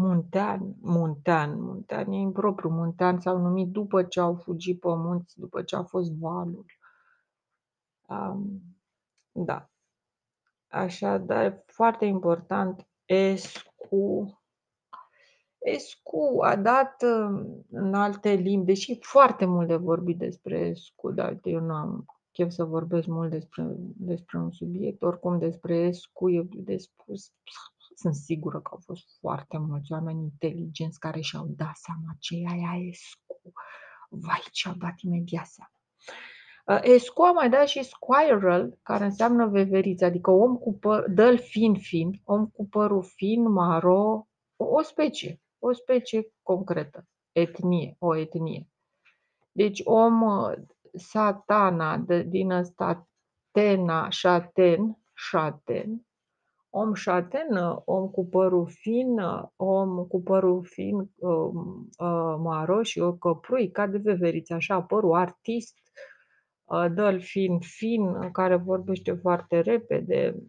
Muntean, 0.00 0.74
Muntean, 0.80 1.60
Muntean 1.60 2.12
e 2.12 2.16
impropriu, 2.16 2.70
Muntean 2.70 3.20
s-au 3.20 3.38
numit 3.38 3.68
după 3.68 4.02
ce 4.02 4.20
au 4.20 4.34
fugit 4.34 4.80
pe 4.80 4.88
munți, 4.88 5.38
după 5.38 5.62
ce 5.62 5.76
a 5.76 5.82
fost 5.82 6.12
valul. 6.12 6.64
Um, 8.08 8.62
da. 9.32 9.70
Așa, 10.68 11.18
dar 11.18 11.44
e 11.44 11.64
foarte 11.66 12.04
important, 12.04 12.88
ESCU 13.04 14.40
ESCU 15.60 16.40
a 16.42 16.56
dat 16.56 17.02
în 17.70 17.94
alte 17.94 18.32
limbi, 18.32 18.66
deși 18.66 18.98
foarte 19.00 19.44
mult 19.44 19.68
de 19.68 19.76
vorbit 19.76 20.18
despre 20.18 20.58
ESCU, 20.58 21.10
dar 21.10 21.38
eu 21.42 21.60
nu 21.60 21.74
am 21.74 22.04
chef 22.32 22.50
să 22.50 22.64
vorbesc 22.64 23.06
mult 23.06 23.30
despre 23.30 23.74
despre 23.96 24.38
un 24.38 24.50
subiect, 24.50 25.02
oricum 25.02 25.38
despre 25.38 25.76
ESCU 25.76 26.28
e 26.28 26.48
de 26.50 26.76
spus 26.76 27.32
sunt 28.00 28.14
sigură 28.14 28.60
că 28.60 28.68
au 28.72 28.80
fost 28.84 29.18
foarte 29.20 29.58
mulți 29.58 29.92
oameni 29.92 30.22
inteligenți 30.22 30.98
care 30.98 31.20
și-au 31.20 31.46
dat 31.56 31.76
seama 31.76 32.16
ce 32.18 32.36
e 32.36 32.46
aia 32.48 32.88
ESCU. 32.88 33.52
Vai, 34.08 34.42
ce-au 34.50 34.74
dat 34.74 34.94
imediat 35.00 35.46
seama. 35.46 35.70
ESCU 36.82 37.22
a 37.22 37.32
mai 37.32 37.50
dat 37.50 37.68
și 37.68 37.82
squirrel, 37.82 38.78
care 38.82 39.04
înseamnă 39.04 39.46
veveriță, 39.46 40.04
adică 40.04 40.30
om 40.30 40.56
cu 40.56 40.74
păr 40.74 41.10
dă-l 41.10 41.38
fin 41.38 41.74
fin, 41.74 42.20
om 42.24 42.46
cu 42.46 42.66
părul 42.66 43.02
fin, 43.02 43.48
maro, 43.48 44.28
o 44.56 44.82
specie, 44.82 45.40
o 45.58 45.72
specie 45.72 46.32
concretă, 46.42 47.08
etnie, 47.32 47.96
o 47.98 48.16
etnie. 48.16 48.68
Deci 49.52 49.80
om 49.84 50.22
satana 50.94 51.96
de 51.96 52.22
din 52.22 52.50
ăsta 52.50 53.08
tena, 53.50 54.08
șaten, 54.08 54.98
șaten, 55.14 56.06
om 56.70 56.94
șaten, 56.94 57.46
om 57.84 58.08
cu 58.08 58.26
părul 58.26 58.68
fin, 58.68 59.20
om 59.56 60.06
cu 60.06 60.22
părul 60.22 60.64
fin, 60.64 61.10
maro 62.38 62.82
și 62.82 63.00
o 63.00 63.12
căprui, 63.12 63.70
ca 63.70 63.86
de 63.86 63.98
veveriță, 63.98 64.54
așa, 64.54 64.82
părul 64.82 65.14
artist, 65.14 65.74
dă-l 66.94 67.20
fin 67.20 67.58
fin, 67.58 68.30
care 68.32 68.56
vorbește 68.56 69.12
foarte 69.12 69.60
repede. 69.60 70.42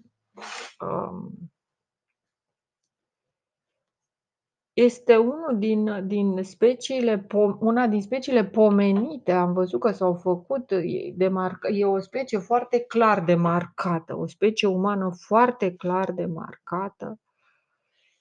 Este 4.73 5.17
unul 5.17 5.55
din 5.57 6.07
din 6.07 6.43
speciile 6.43 7.17
pom 7.17 7.57
una 7.59 7.87
din 7.87 8.01
speciile 8.01 8.45
pomenite, 8.45 9.31
am 9.31 9.53
văzut 9.53 9.79
că 9.79 9.91
s-au 9.91 10.13
făcut, 10.13 10.71
e 10.71 11.13
demarca 11.15 11.69
e 11.69 11.85
o 11.85 11.99
specie 11.99 12.37
foarte 12.37 12.79
clar 12.79 13.23
demarcată, 13.23 14.17
o 14.17 14.27
specie 14.27 14.67
umană 14.67 15.11
foarte 15.27 15.75
clar 15.75 16.11
demarcată. 16.11 17.19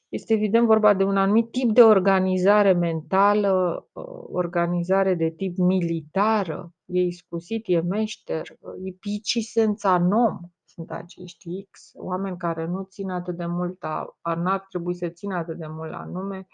Este 0.08 0.32
evident 0.32 0.66
vorba 0.66 0.94
de 0.94 1.04
un 1.04 1.16
anumit 1.16 1.50
tip 1.50 1.70
de 1.70 1.82
organizare 1.82 2.72
mentală, 2.72 3.86
organizare 4.32 5.14
de 5.14 5.30
tip 5.30 5.56
militară, 5.56 6.72
e 6.86 7.00
iscusit, 7.00 7.64
e 7.66 7.80
meșter, 7.80 8.46
e 8.84 8.92
pici 9.00 9.38
senza 9.38 9.98
nom 9.98 10.40
sunt 10.84 11.02
acești 11.02 11.66
X, 11.70 11.90
oameni 11.94 12.36
care 12.36 12.64
nu 12.64 12.82
țin 12.82 13.10
atât 13.10 13.36
de 13.36 13.46
mult 13.46 13.84
a 14.20 14.34
n-ar 14.34 14.60
trebui 14.60 14.94
să 14.94 15.08
țină 15.08 15.36
atât 15.36 15.56
de 15.58 15.66
mult 15.66 15.90
la 15.90 16.04
nume. 16.04 16.46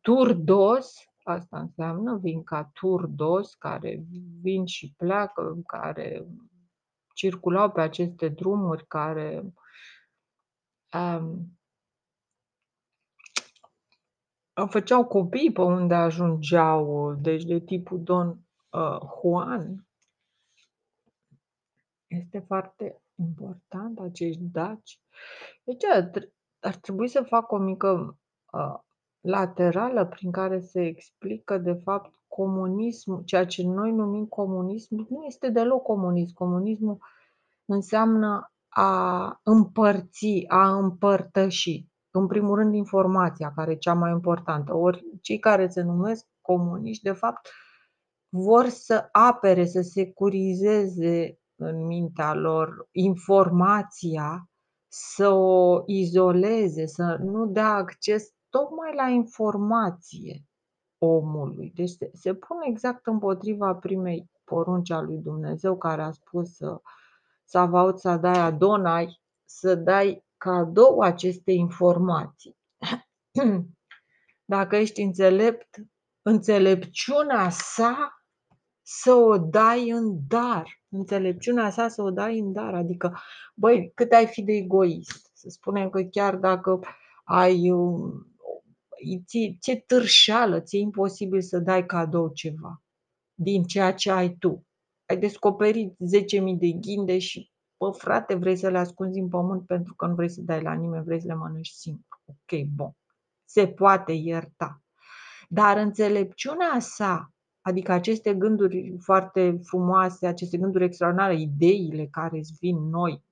Turdos, 0.00 0.94
asta 1.22 1.58
înseamnă, 1.58 2.16
vin 2.16 2.42
ca 2.42 2.70
turdos, 2.72 3.54
care 3.54 4.04
vin 4.40 4.66
și 4.66 4.94
pleacă, 4.96 5.58
care 5.66 6.26
circulau 7.14 7.70
pe 7.70 7.80
aceste 7.80 8.28
drumuri, 8.28 8.86
care 8.86 9.52
făceau 14.68 15.04
copii 15.06 15.52
pe 15.52 15.60
unde 15.60 15.94
ajungeau, 15.94 17.14
deci 17.14 17.44
de 17.44 17.60
tipul 17.60 18.02
Don 18.02 18.38
Juan. 19.20 19.87
Este 22.08 22.38
foarte 22.46 23.02
important 23.14 23.98
acești 23.98 24.42
daci. 24.42 25.00
Deci 25.64 25.84
ar 26.60 26.74
trebui 26.74 27.08
să 27.08 27.22
fac 27.22 27.52
o 27.52 27.56
mică 27.56 28.18
laterală 29.20 30.06
prin 30.06 30.30
care 30.30 30.60
se 30.60 30.82
explică 30.82 31.58
de 31.58 31.72
fapt 31.72 32.14
comunismul, 32.26 33.22
ceea 33.24 33.46
ce 33.46 33.62
noi 33.66 33.92
numim 33.92 34.26
comunism, 34.26 35.06
nu 35.08 35.24
este 35.24 35.48
deloc 35.48 35.82
comunism. 35.82 36.34
Comunismul 36.34 36.98
înseamnă 37.64 38.52
a 38.68 39.40
împărți, 39.42 40.44
a 40.46 40.76
împărtăși. 40.76 41.86
În 42.10 42.26
primul 42.26 42.56
rând 42.56 42.74
informația, 42.74 43.52
care 43.54 43.70
e 43.70 43.76
cea 43.76 43.94
mai 43.94 44.10
importantă. 44.10 44.74
Ori 44.74 45.04
cei 45.20 45.38
care 45.38 45.68
se 45.68 45.82
numesc 45.82 46.26
comuniști, 46.40 47.02
de 47.02 47.12
fapt, 47.12 47.48
vor 48.28 48.68
să 48.68 49.08
apere, 49.12 49.64
să 49.64 49.80
securizeze 49.80 51.37
în 51.58 51.86
mintea 51.86 52.34
lor 52.34 52.88
informația, 52.90 54.48
să 54.88 55.28
o 55.28 55.82
izoleze, 55.86 56.86
să 56.86 57.18
nu 57.22 57.46
dea 57.46 57.68
acces 57.74 58.32
tocmai 58.48 58.94
la 58.94 59.08
informație 59.08 60.44
omului. 60.98 61.72
Deci 61.74 61.88
se 61.90 62.10
se 62.12 62.34
pun 62.34 62.56
exact 62.62 63.06
împotriva 63.06 63.74
primei 63.74 64.30
porunci 64.44 64.90
a 64.90 65.00
lui 65.00 65.18
Dumnezeu 65.18 65.76
care 65.76 66.02
a 66.02 66.10
spus 66.10 66.58
Savaot 67.44 67.98
Sadai 67.98 68.38
Adonai 68.38 69.20
să 69.44 69.74
dai 69.74 70.24
cadou 70.36 71.00
aceste 71.00 71.52
informații. 71.52 72.56
Dacă 74.54 74.76
ești 74.76 75.00
înțelept, 75.00 75.76
înțelepciunea 76.22 77.50
sa 77.50 78.17
să 78.90 79.12
o 79.12 79.38
dai 79.38 79.90
în 79.90 80.18
dar. 80.28 80.80
Înțelepciunea 80.88 81.70
sa 81.70 81.88
să 81.88 82.02
o 82.02 82.10
dai 82.10 82.38
în 82.38 82.52
dar. 82.52 82.74
Adică, 82.74 83.18
băi, 83.54 83.92
cât 83.94 84.12
ai 84.12 84.26
fi 84.26 84.42
de 84.42 84.52
egoist. 84.52 85.30
Să 85.32 85.48
spunem 85.48 85.90
că 85.90 86.02
chiar 86.02 86.36
dacă 86.36 86.80
ai 87.24 87.72
ți 89.26 89.56
ți-e 89.60 89.76
târșeală, 89.86 90.60
ți-e 90.60 90.78
imposibil 90.78 91.40
să 91.40 91.58
dai 91.58 91.86
cadou 91.86 92.28
ceva 92.28 92.82
din 93.34 93.62
ceea 93.62 93.94
ce 93.94 94.10
ai 94.10 94.36
tu. 94.36 94.66
Ai 95.06 95.16
descoperit 95.16 95.92
10.000 95.92 95.96
de 96.58 96.70
ghinde 96.70 97.18
și, 97.18 97.52
bă, 97.76 97.90
frate, 97.90 98.34
vrei 98.34 98.56
să 98.56 98.68
le 98.68 98.78
ascunzi 98.78 99.18
în 99.18 99.28
pământ 99.28 99.66
pentru 99.66 99.94
că 99.94 100.06
nu 100.06 100.14
vrei 100.14 100.28
să 100.30 100.40
dai 100.40 100.62
la 100.62 100.72
nimeni, 100.72 101.04
vrei 101.04 101.20
să 101.20 101.26
le 101.26 101.34
mănânci 101.34 101.68
singur. 101.68 102.20
Ok, 102.26 102.60
bun. 102.74 102.96
Se 103.44 103.68
poate 103.68 104.12
ierta. 104.12 104.82
Dar 105.48 105.76
înțelepciunea 105.76 106.78
sa, 106.78 107.32
adică 107.68 107.92
aceste 107.92 108.34
gânduri 108.34 108.96
foarte 108.98 109.60
frumoase, 109.62 110.26
aceste 110.26 110.58
gânduri 110.58 110.84
extraordinare, 110.84 111.40
ideile 111.40 112.06
care 112.06 112.38
îți 112.38 112.52
vin 112.60 112.76
noi, 112.76 113.24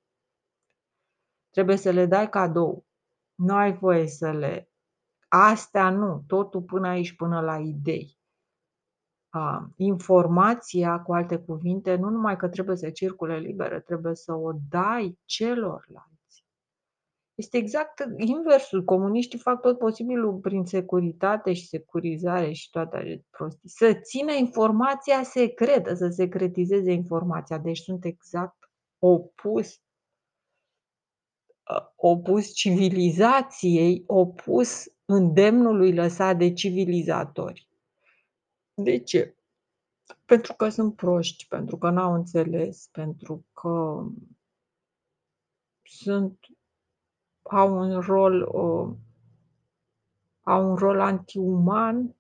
trebuie 1.51 1.77
să 1.77 1.91
le 1.91 2.07
dai 2.07 2.29
cadou. 2.29 2.87
Nu 3.35 3.55
ai 3.55 3.73
voie 3.73 4.07
să 4.07 4.31
le 4.31 4.71
Astea 5.29 5.91
nu, 5.91 6.25
totul 6.27 6.63
până 6.63 6.89
aici, 6.89 7.17
până 7.17 7.41
la 7.41 7.59
idei. 7.59 8.19
Informația, 9.77 11.01
cu 11.01 11.15
alte 11.15 11.39
cuvinte, 11.39 11.95
nu 11.95 12.09
numai 12.09 12.37
că 12.37 12.49
trebuie 12.49 12.77
să 12.77 12.91
circule 12.91 13.39
liberă, 13.39 13.81
trebuie 13.81 14.15
să 14.15 14.35
o 14.35 14.53
dai 14.69 15.19
celorlalți. 15.25 16.16
Este 17.37 17.57
exact 17.57 18.05
inversul. 18.17 18.85
Comuniștii 18.85 19.39
fac 19.39 19.61
tot 19.61 19.79
posibilul 19.79 20.35
prin 20.35 20.65
securitate 20.65 21.53
și 21.53 21.67
securizare 21.67 22.53
și 22.53 22.71
toate 22.71 22.97
aceste 22.97 23.27
prostii. 23.31 23.69
Să 23.69 23.93
țină 24.03 24.33
informația 24.33 25.23
secretă, 25.23 25.95
să 25.95 26.09
secretizeze 26.09 26.93
informația. 26.93 27.59
Deci 27.59 27.79
sunt 27.79 28.05
exact 28.05 28.71
opus 28.99 29.81
opus 31.97 32.53
civilizației, 32.53 34.05
opus 34.07 34.85
îndemnului 35.05 35.95
lăsat 35.95 36.37
de 36.37 36.53
civilizatori. 36.53 37.69
De 38.75 38.99
ce? 38.99 39.37
Pentru 40.25 40.55
că 40.55 40.69
sunt 40.69 40.97
proști, 40.97 41.47
pentru 41.49 41.79
că 41.79 41.91
n-au 41.91 42.15
înțeles, 42.15 42.89
pentru 42.93 43.45
că 43.53 44.07
sunt 45.83 46.39
au 47.49 47.79
un 47.79 48.01
rol 48.01 48.49
au 50.43 50.71
un 50.71 50.75
rol 50.75 51.01
antiuman, 51.01 52.15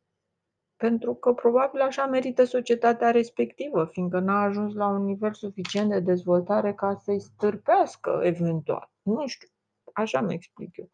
pentru 0.76 1.14
că 1.14 1.32
probabil 1.32 1.80
așa 1.80 2.06
merită 2.06 2.44
societatea 2.44 3.10
respectivă, 3.10 3.84
fiindcă 3.84 4.18
n-a 4.18 4.42
ajuns 4.42 4.74
la 4.74 4.86
un 4.86 5.04
nivel 5.04 5.32
suficient 5.32 5.90
de 5.90 6.00
dezvoltare 6.00 6.72
ca 6.72 6.94
să-i 7.02 7.20
stârpească 7.20 8.20
eventual. 8.22 8.90
Nu 9.02 9.26
știu, 9.26 9.48
așa 9.92 10.20
mi 10.20 10.34
explic 10.34 10.76
eu. 10.76 10.90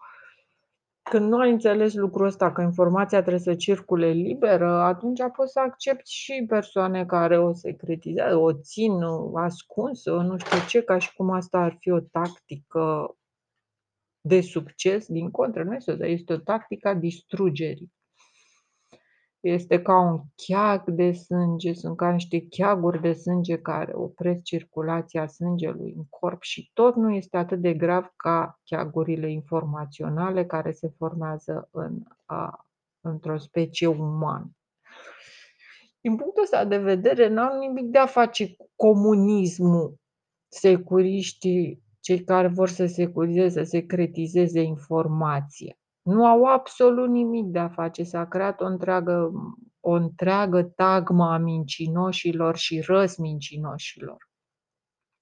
Când 1.02 1.28
nu 1.28 1.38
ai 1.38 1.50
înțeles 1.50 1.94
lucrul 1.94 2.26
ăsta, 2.26 2.52
că 2.52 2.60
informația 2.60 3.20
trebuie 3.20 3.40
să 3.40 3.54
circule 3.54 4.08
liberă, 4.08 4.70
atunci 4.70 5.20
poți 5.36 5.52
să 5.52 5.60
accepti 5.60 6.12
și 6.12 6.44
persoane 6.48 7.06
care 7.06 7.38
o 7.38 7.52
secretizează, 7.52 8.36
o 8.36 8.52
țin 8.52 8.92
ascunsă, 9.34 10.10
nu 10.10 10.36
știu 10.36 10.58
ce, 10.68 10.82
ca 10.82 10.98
și 10.98 11.14
cum 11.14 11.30
asta 11.30 11.58
ar 11.58 11.76
fi 11.80 11.90
o 11.90 12.00
tactică 12.00 13.16
de 14.22 14.40
succes. 14.40 15.06
Din 15.06 15.30
contră, 15.30 15.62
nu 15.62 15.74
este 15.74 15.92
o 16.00 16.06
este 16.06 16.32
o 16.32 16.36
tactică 16.36 16.88
a 16.88 16.94
distrugerii. 16.94 17.92
Este 19.40 19.82
ca 19.82 20.00
un 20.00 20.20
cheag 20.36 20.90
de 20.90 21.12
sânge, 21.12 21.72
sunt 21.72 21.96
ca 21.96 22.12
niște 22.12 22.40
cheaguri 22.40 23.00
de 23.00 23.12
sânge 23.12 23.58
care 23.58 23.92
opresc 23.94 24.42
circulația 24.42 25.26
sângelui 25.26 25.92
în 25.96 26.04
corp 26.08 26.42
și 26.42 26.70
tot 26.72 26.94
nu 26.94 27.14
este 27.14 27.36
atât 27.36 27.60
de 27.60 27.74
grav 27.74 28.12
ca 28.16 28.60
cheagurile 28.64 29.30
informaționale 29.30 30.46
care 30.46 30.72
se 30.72 30.88
formează 30.96 31.68
în, 31.70 32.02
a, 32.24 32.66
într-o 33.00 33.38
specie 33.38 33.86
umană. 33.86 34.50
Din 36.00 36.16
punctul 36.16 36.42
ăsta 36.42 36.64
de 36.64 36.78
vedere, 36.78 37.28
n-au 37.28 37.58
nimic 37.58 37.84
de 37.84 37.98
a 37.98 38.06
face 38.06 38.56
cu 38.56 38.70
comunismul, 38.76 39.94
securiștii, 40.48 41.82
cei 42.02 42.24
care 42.24 42.48
vor 42.48 42.68
să 42.68 42.86
securizeze, 42.86 43.64
să 43.64 43.70
secretizeze 43.70 44.60
informația. 44.60 45.76
Nu 46.02 46.26
au 46.26 46.44
absolut 46.44 47.08
nimic 47.08 47.44
de 47.44 47.58
a 47.58 47.68
face. 47.68 48.02
S-a 48.02 48.26
creat 48.26 48.60
o 48.60 48.64
întreagă, 48.64 49.30
o 49.80 49.90
întreagă 49.90 50.62
tagmă 50.62 51.32
a 51.32 51.36
mincinoșilor 51.36 52.56
și 52.56 52.80
răsmincinoșilor. 52.80 54.28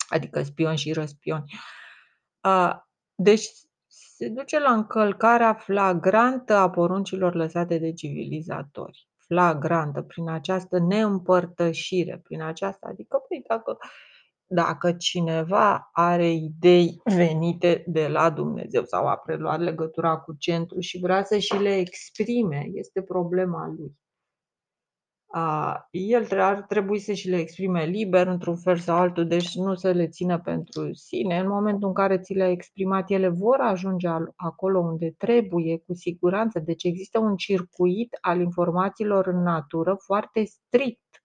Adică 0.08 0.42
spioni 0.42 0.76
și 0.76 0.92
răspioni. 0.92 1.52
Deci 3.14 3.48
se 3.86 4.28
duce 4.28 4.58
la 4.58 4.72
încălcarea 4.72 5.54
flagrantă 5.54 6.54
a 6.54 6.70
poruncilor 6.70 7.34
lăsate 7.34 7.78
de 7.78 7.92
civilizatori. 7.92 9.08
Flagrantă, 9.16 10.02
prin 10.02 10.28
această 10.28 10.78
neîmpărtășire, 10.78 12.20
prin 12.24 12.42
aceasta. 12.42 12.88
Adică, 12.88 13.24
păi, 13.28 13.44
dacă 13.48 13.78
dacă 14.52 14.92
cineva 14.92 15.88
are 15.92 16.30
idei 16.30 17.00
venite 17.04 17.84
de 17.86 18.08
la 18.08 18.30
Dumnezeu 18.30 18.84
sau 18.84 19.06
a 19.06 19.16
preluat 19.16 19.60
legătura 19.60 20.16
cu 20.16 20.34
centru 20.38 20.80
și 20.80 20.98
vrea 20.98 21.24
să 21.24 21.38
și 21.38 21.56
le 21.56 21.76
exprime, 21.76 22.68
este 22.72 23.02
problema 23.02 23.74
lui. 23.76 23.98
A, 25.32 25.88
el 25.90 26.40
ar 26.40 26.62
trebui 26.62 26.98
să 26.98 27.12
și 27.12 27.28
le 27.28 27.38
exprime 27.38 27.84
liber, 27.84 28.26
într-un 28.26 28.56
fel 28.56 28.76
sau 28.76 28.96
altul, 28.96 29.26
deci 29.26 29.54
nu 29.54 29.74
să 29.74 29.90
le 29.90 30.08
țină 30.08 30.40
pentru 30.40 30.92
sine. 30.92 31.38
În 31.38 31.48
momentul 31.48 31.88
în 31.88 31.94
care 31.94 32.18
ți 32.18 32.34
le-a 32.34 32.50
exprimat, 32.50 33.10
ele 33.10 33.28
vor 33.28 33.58
ajunge 33.60 34.08
acolo 34.36 34.78
unde 34.78 35.14
trebuie, 35.18 35.78
cu 35.86 35.94
siguranță. 35.94 36.58
Deci 36.58 36.84
există 36.84 37.18
un 37.18 37.36
circuit 37.36 38.18
al 38.20 38.40
informațiilor 38.40 39.26
în 39.26 39.42
natură 39.42 39.94
foarte 39.94 40.44
strict 40.44 41.19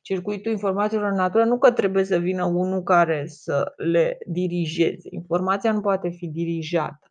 circuitul 0.00 0.50
informațiilor 0.50 1.10
în 1.10 1.16
natură, 1.16 1.44
nu 1.44 1.58
că 1.58 1.72
trebuie 1.72 2.04
să 2.04 2.18
vină 2.18 2.44
unul 2.44 2.82
care 2.82 3.26
să 3.26 3.72
le 3.76 4.18
dirigeze. 4.26 5.08
Informația 5.10 5.72
nu 5.72 5.80
poate 5.80 6.08
fi 6.08 6.28
dirijată. 6.28 7.10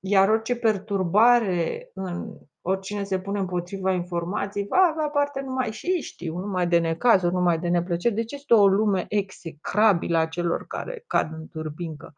Iar 0.00 0.28
orice 0.28 0.56
perturbare 0.56 1.90
în 1.94 2.38
oricine 2.60 3.02
se 3.02 3.20
pune 3.20 3.38
împotriva 3.38 3.92
informației 3.92 4.66
va 4.66 4.90
avea 4.92 5.08
parte 5.08 5.40
numai 5.40 5.72
și 5.72 6.00
știu, 6.00 6.38
numai 6.38 6.66
de 6.66 6.78
necazuri, 6.78 7.34
numai 7.34 7.58
de 7.58 7.68
neplăceri. 7.68 8.14
Deci 8.14 8.32
este 8.32 8.54
o 8.54 8.66
lume 8.66 9.04
execrabilă 9.08 10.18
a 10.18 10.26
celor 10.26 10.66
care 10.66 11.04
cad 11.06 11.32
în 11.32 11.48
turbincă 11.48 12.14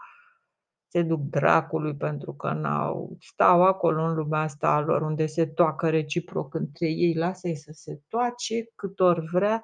se 0.97 1.03
duc 1.03 1.21
dracului 1.21 1.95
pentru 1.95 2.33
că 2.33 2.53
n-au, 2.53 3.17
stau 3.21 3.63
acolo 3.63 4.03
în 4.05 4.15
lumea 4.15 4.41
asta 4.41 4.69
a 4.69 4.81
lor 4.81 5.03
unde 5.03 5.27
se 5.27 5.47
toacă 5.47 5.89
reciproc 5.91 6.55
între 6.55 6.87
ei, 6.87 7.15
lasă-i 7.15 7.57
să 7.57 7.71
se 7.73 8.01
toace 8.09 8.65
cât 8.75 9.01
ori 9.01 9.27
vrea. 9.33 9.63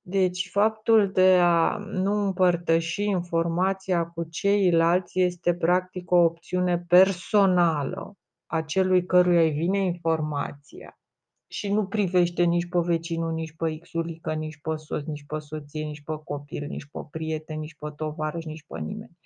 Deci 0.00 0.48
faptul 0.52 1.10
de 1.12 1.38
a 1.40 1.76
nu 1.76 2.12
împărtăși 2.12 3.02
informația 3.02 4.06
cu 4.06 4.24
ceilalți 4.24 5.20
este 5.20 5.54
practic 5.54 6.10
o 6.10 6.16
opțiune 6.16 6.78
personală 6.78 8.14
a 8.46 8.62
celui 8.62 9.06
căruia 9.06 9.42
îi 9.42 9.50
vine 9.50 9.78
informația 9.78 10.98
și 11.46 11.72
nu 11.72 11.86
privește 11.86 12.42
nici 12.42 12.68
pe 12.68 12.78
vecinul, 12.78 13.32
nici 13.32 13.54
pe 13.56 13.78
xulică, 13.78 14.32
nici 14.32 14.60
pe 14.62 14.76
soț, 14.76 15.06
nici 15.06 15.24
pe 15.26 15.38
soție, 15.38 15.84
nici 15.84 16.02
pe 16.02 16.12
copil, 16.24 16.66
nici 16.66 16.86
pe 16.92 16.98
prieten, 17.10 17.58
nici 17.58 17.76
pe 17.78 17.88
tovarăș, 17.96 18.44
nici 18.44 18.64
pe 18.68 18.78
nimeni. 18.78 19.18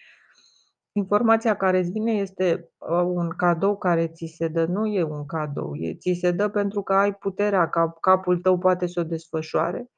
Informația 0.96 1.56
care 1.56 1.78
îți 1.78 1.90
vine 1.90 2.12
este 2.12 2.70
ă, 2.80 3.00
un 3.00 3.28
cadou 3.36 3.76
care 3.76 4.08
ți 4.08 4.34
se 4.36 4.48
dă, 4.48 4.64
nu 4.64 4.86
e 4.86 5.02
un 5.02 5.26
cadou, 5.26 5.74
e, 5.76 5.94
ți 5.94 6.18
se 6.20 6.30
dă 6.30 6.48
pentru 6.48 6.82
că 6.82 6.94
ai 6.94 7.14
puterea, 7.14 7.68
ca 7.68 7.90
capul 8.00 8.38
tău 8.40 8.58
poate 8.58 8.86
să 8.86 9.00
o 9.00 9.04
desfășoare 9.04 9.90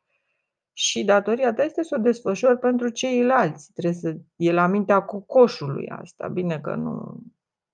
și 0.73 1.05
datoria 1.05 1.55
ta 1.55 1.63
este 1.63 1.83
să 1.83 1.97
o 1.99 2.03
desfășori 2.03 2.59
pentru 2.59 2.89
ceilalți. 2.89 3.73
Trebuie 3.73 3.95
să 4.01 4.17
e 4.37 4.53
la 4.53 4.67
mintea 4.67 5.03
cocoșului 5.03 5.89
asta. 5.89 6.29
Bine 6.29 6.61
că 6.61 6.75
nu 6.75 7.23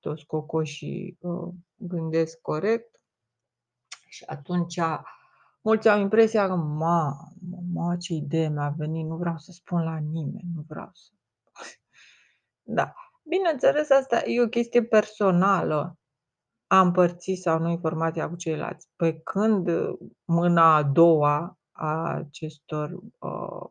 toți 0.00 0.26
cocoșii 0.26 1.18
uh, 1.20 1.48
gândesc 1.76 2.40
corect 2.40 3.00
și 4.08 4.24
atunci 4.26 4.80
mulți 5.60 5.88
au 5.88 6.00
impresia 6.00 6.46
că, 6.46 6.54
ma, 6.54 7.16
ma, 7.72 7.96
ce 7.96 8.14
idee 8.14 8.48
mi-a 8.48 8.74
venit, 8.76 9.06
nu 9.06 9.16
vreau 9.16 9.38
să 9.38 9.52
spun 9.52 9.82
la 9.82 9.96
nimeni, 9.96 10.50
nu 10.54 10.64
vreau 10.68 10.90
să... 10.92 11.10
Da. 12.62 12.94
Bineînțeles, 13.28 13.90
asta 13.90 14.22
e 14.24 14.42
o 14.42 14.48
chestie 14.48 14.82
personală, 14.82 15.98
a 16.66 16.80
împărți 16.80 17.32
sau 17.34 17.58
nu 17.58 17.68
informația 17.68 18.28
cu 18.28 18.36
ceilalți. 18.36 18.88
Pe 18.96 19.18
când 19.18 19.68
mâna 20.24 20.76
a 20.76 20.82
doua 20.82 21.58
a 21.72 22.14
acestor, 22.14 22.90
uh, 23.18 23.70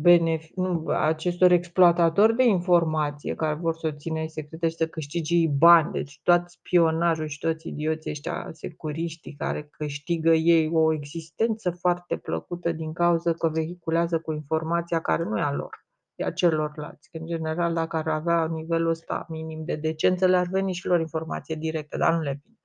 benef- 0.00 0.54
nu, 0.54 0.86
acestor 0.86 1.50
exploatatori 1.50 2.36
de 2.36 2.44
informație 2.44 3.34
care 3.34 3.54
vor 3.54 3.74
să 3.74 3.86
o 3.86 3.96
țină 3.96 4.26
secretă 4.26 4.68
și 4.68 4.76
să 4.76 4.86
câștige 4.86 5.34
ei 5.34 5.48
bani, 5.48 5.92
deci 5.92 6.20
tot 6.22 6.50
spionajul 6.50 7.26
și 7.26 7.38
toți 7.38 7.68
idioții 7.68 8.10
ăștia 8.10 8.48
securiștii 8.52 9.34
care 9.34 9.68
câștigă 9.70 10.34
ei 10.34 10.70
o 10.72 10.92
existență 10.92 11.70
foarte 11.70 12.16
plăcută 12.16 12.72
din 12.72 12.92
cauza 12.92 13.32
că 13.32 13.48
vehiculează 13.48 14.20
cu 14.20 14.32
informația 14.32 15.00
care 15.00 15.22
nu 15.24 15.38
e 15.38 15.42
a 15.42 15.52
lor 15.52 15.85
a 16.24 16.32
celorlalți. 16.32 17.10
Că, 17.10 17.18
în 17.18 17.26
general, 17.26 17.74
dacă 17.74 17.96
ar 17.96 18.08
avea 18.08 18.46
nivelul 18.46 18.90
ăsta 18.90 19.26
minim 19.28 19.64
de 19.64 19.76
decență, 19.76 20.26
le-ar 20.26 20.46
veni 20.46 20.72
și 20.72 20.86
lor 20.86 21.00
informație 21.00 21.54
directă, 21.54 21.96
dar 21.96 22.12
nu 22.12 22.20
le 22.20 22.40
vine. 22.42 22.56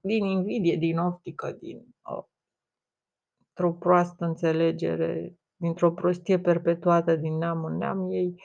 Din 0.00 0.24
invidie, 0.24 0.76
din 0.76 0.98
optică, 0.98 1.56
din 1.60 1.86
o 2.02 2.24
o 3.62 3.72
proastă 3.72 4.24
înțelegere, 4.24 5.38
dintr-o 5.56 5.92
prostie 5.92 6.40
perpetuată 6.40 7.16
din 7.16 7.36
neam 7.36 7.64
în 7.64 7.76
neam, 7.76 8.10
ei 8.10 8.42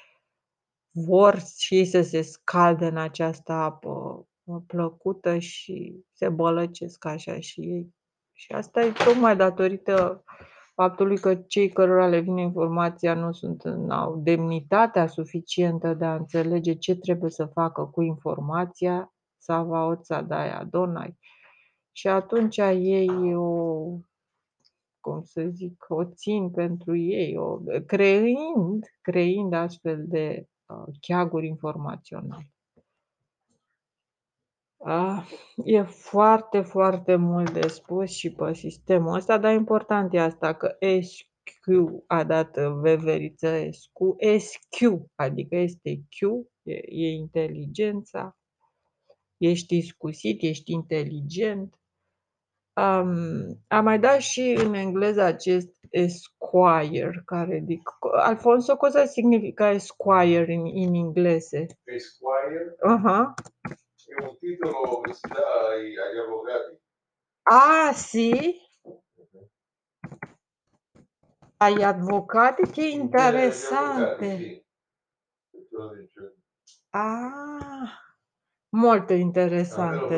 vor 0.92 1.40
și 1.58 1.76
ei 1.76 1.86
să 1.86 2.02
se 2.02 2.22
scalde 2.22 2.86
în 2.86 2.98
această 2.98 3.52
apă 3.52 4.28
plăcută 4.68 5.38
și 5.38 6.04
se 6.14 6.30
bălăcesc 6.30 7.06
așa 7.06 7.40
și 7.40 7.62
ei. 7.62 7.96
Și 8.32 8.52
asta 8.52 8.82
e 8.82 8.92
tocmai 8.92 9.36
datorită 9.36 10.24
faptului 10.76 11.18
că 11.18 11.36
cei 11.36 11.70
cărora 11.70 12.08
le 12.08 12.20
vine 12.20 12.42
informația 12.42 13.14
nu 13.14 13.32
sunt 13.32 13.64
au 13.90 14.18
demnitatea 14.18 15.08
suficientă 15.08 15.94
de 15.94 16.06
a 16.06 16.16
înțelege 16.16 16.74
ce 16.74 16.96
trebuie 16.96 17.30
să 17.30 17.46
facă 17.46 17.86
cu 17.86 18.02
informația, 18.02 19.14
Savaot 19.38 20.08
Daia 20.08 20.64
Donai. 20.64 21.18
Și 21.92 22.08
atunci 22.08 22.58
ei 22.58 23.36
o, 23.36 23.84
cum 25.00 25.24
să 25.24 25.48
zic, 25.52 25.86
o 25.88 26.04
țin 26.04 26.52
pentru 26.52 26.96
ei, 26.96 27.38
o, 27.38 27.60
creind, 27.86 28.86
creind 29.02 29.54
astfel 29.54 30.04
de 30.08 30.48
uh, 30.66 30.94
cheaguri 31.00 31.48
informaționale. 31.48 32.55
Ah, 34.88 35.26
e 35.64 35.84
foarte, 35.84 36.62
foarte 36.62 37.16
mult 37.16 37.52
de 37.52 37.68
spus 37.68 38.10
și 38.10 38.32
pe 38.32 38.54
sistemul 38.54 39.16
ăsta, 39.16 39.38
dar 39.38 39.54
important 39.54 40.14
e 40.14 40.20
asta 40.20 40.54
că 40.54 40.76
SQ 41.02 41.68
a 42.08 42.24
dat 42.24 42.58
veveriță 42.58 43.70
SQ, 43.72 44.00
SQ, 44.40 45.06
adică 45.16 45.56
este 45.56 45.96
Q, 45.96 46.46
e, 46.64 46.74
e 46.74 47.08
inteligența, 47.08 48.38
ești 49.38 49.78
iscusit, 49.78 50.42
ești 50.42 50.72
inteligent. 50.72 51.80
Um, 52.74 53.64
am 53.68 53.84
mai 53.84 54.00
dat 54.00 54.20
și 54.20 54.56
în 54.66 54.74
engleză 54.74 55.22
acest 55.22 55.70
Esquire, 55.90 57.22
care 57.26 57.62
dic, 57.66 57.90
Alfonso, 58.12 58.78
cosa 58.78 59.06
significa 59.06 59.70
Esquire 59.70 60.54
în, 60.54 60.88
în 60.88 60.94
engleză? 60.94 61.66
Esquire? 61.84 62.76
Aha. 62.80 63.34
Uh-huh 63.34 63.85
un 64.24 64.38
titolo 64.40 65.02
che 65.02 65.14
si 65.14 65.28
dà 65.28 65.70
ai, 65.70 65.98
agli 65.98 66.18
avvocati. 66.18 66.80
Ah, 67.50 67.92
sì? 67.94 68.60
Agli 71.58 71.82
avvocati? 71.84 72.70
Che 72.70 72.88
interessante. 72.88 74.62
Ah, 76.94 77.88
molto 78.72 79.14
interessante. 79.14 80.16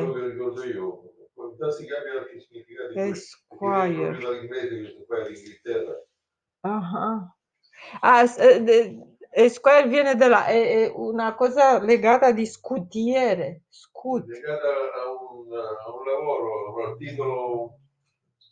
Ah, 0.54 0.64
ricordo 0.66 1.12
io. 1.18 1.70
Si 1.70 1.86
cambia 1.86 2.14
anche 2.20 2.36
i 2.36 2.42
significati. 2.42 3.00
Esquire. 3.10 4.18
Dall'inglese 4.48 4.92
che 4.98 5.06
poi 5.06 5.18
all'Inghilterra. 5.20 6.06
Ah, 6.64 6.92
ah. 6.94 7.36
ah 8.02 8.26
Esquire 9.40 9.88
viene 9.88 10.16
de 10.16 10.28
la... 10.28 10.46
È, 10.46 10.86
è 10.86 10.92
una 10.96 11.36
cosa 11.36 11.80
legata 11.80 12.32
di 12.32 12.46
scutiere. 12.46 13.62
Scut. 13.70 14.26
legata 14.26 14.68
a 14.68 15.12
un, 15.32 15.54
a 15.54 15.94
un 15.94 16.06
lavoro, 16.06 16.90
un 16.90 16.98
titolo, 16.98 17.80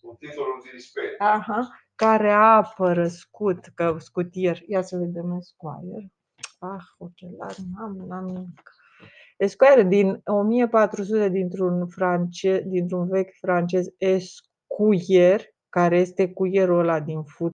un 0.02 0.18
titolo 0.18 0.62
di 0.64 0.70
rispetto. 0.70 1.24
Aha. 1.24 1.70
Care 1.96 2.32
apără 2.32 3.08
scut, 3.08 3.72
că 3.76 3.96
scutier. 3.98 4.62
Ia 4.68 4.82
să 4.82 4.98
vedem 4.98 5.32
Esquire. 5.32 6.12
Ah, 6.60 6.84
ochelari, 6.98 7.64
n-am, 7.74 8.06
n-am 8.08 8.26
nimic. 8.26 8.74
Esquire 9.38 9.84
din 9.84 10.22
1400 10.26 11.30
dintr-un, 11.30 11.88
france, 11.88 12.62
dintr-un 12.66 13.08
vechi 13.08 13.38
francez 13.40 13.88
escuier, 13.98 15.42
care 15.70 15.98
este 15.98 16.34
cuierul 16.34 16.80
ăla 16.80 17.00
din 17.00 17.24
fut 17.24 17.44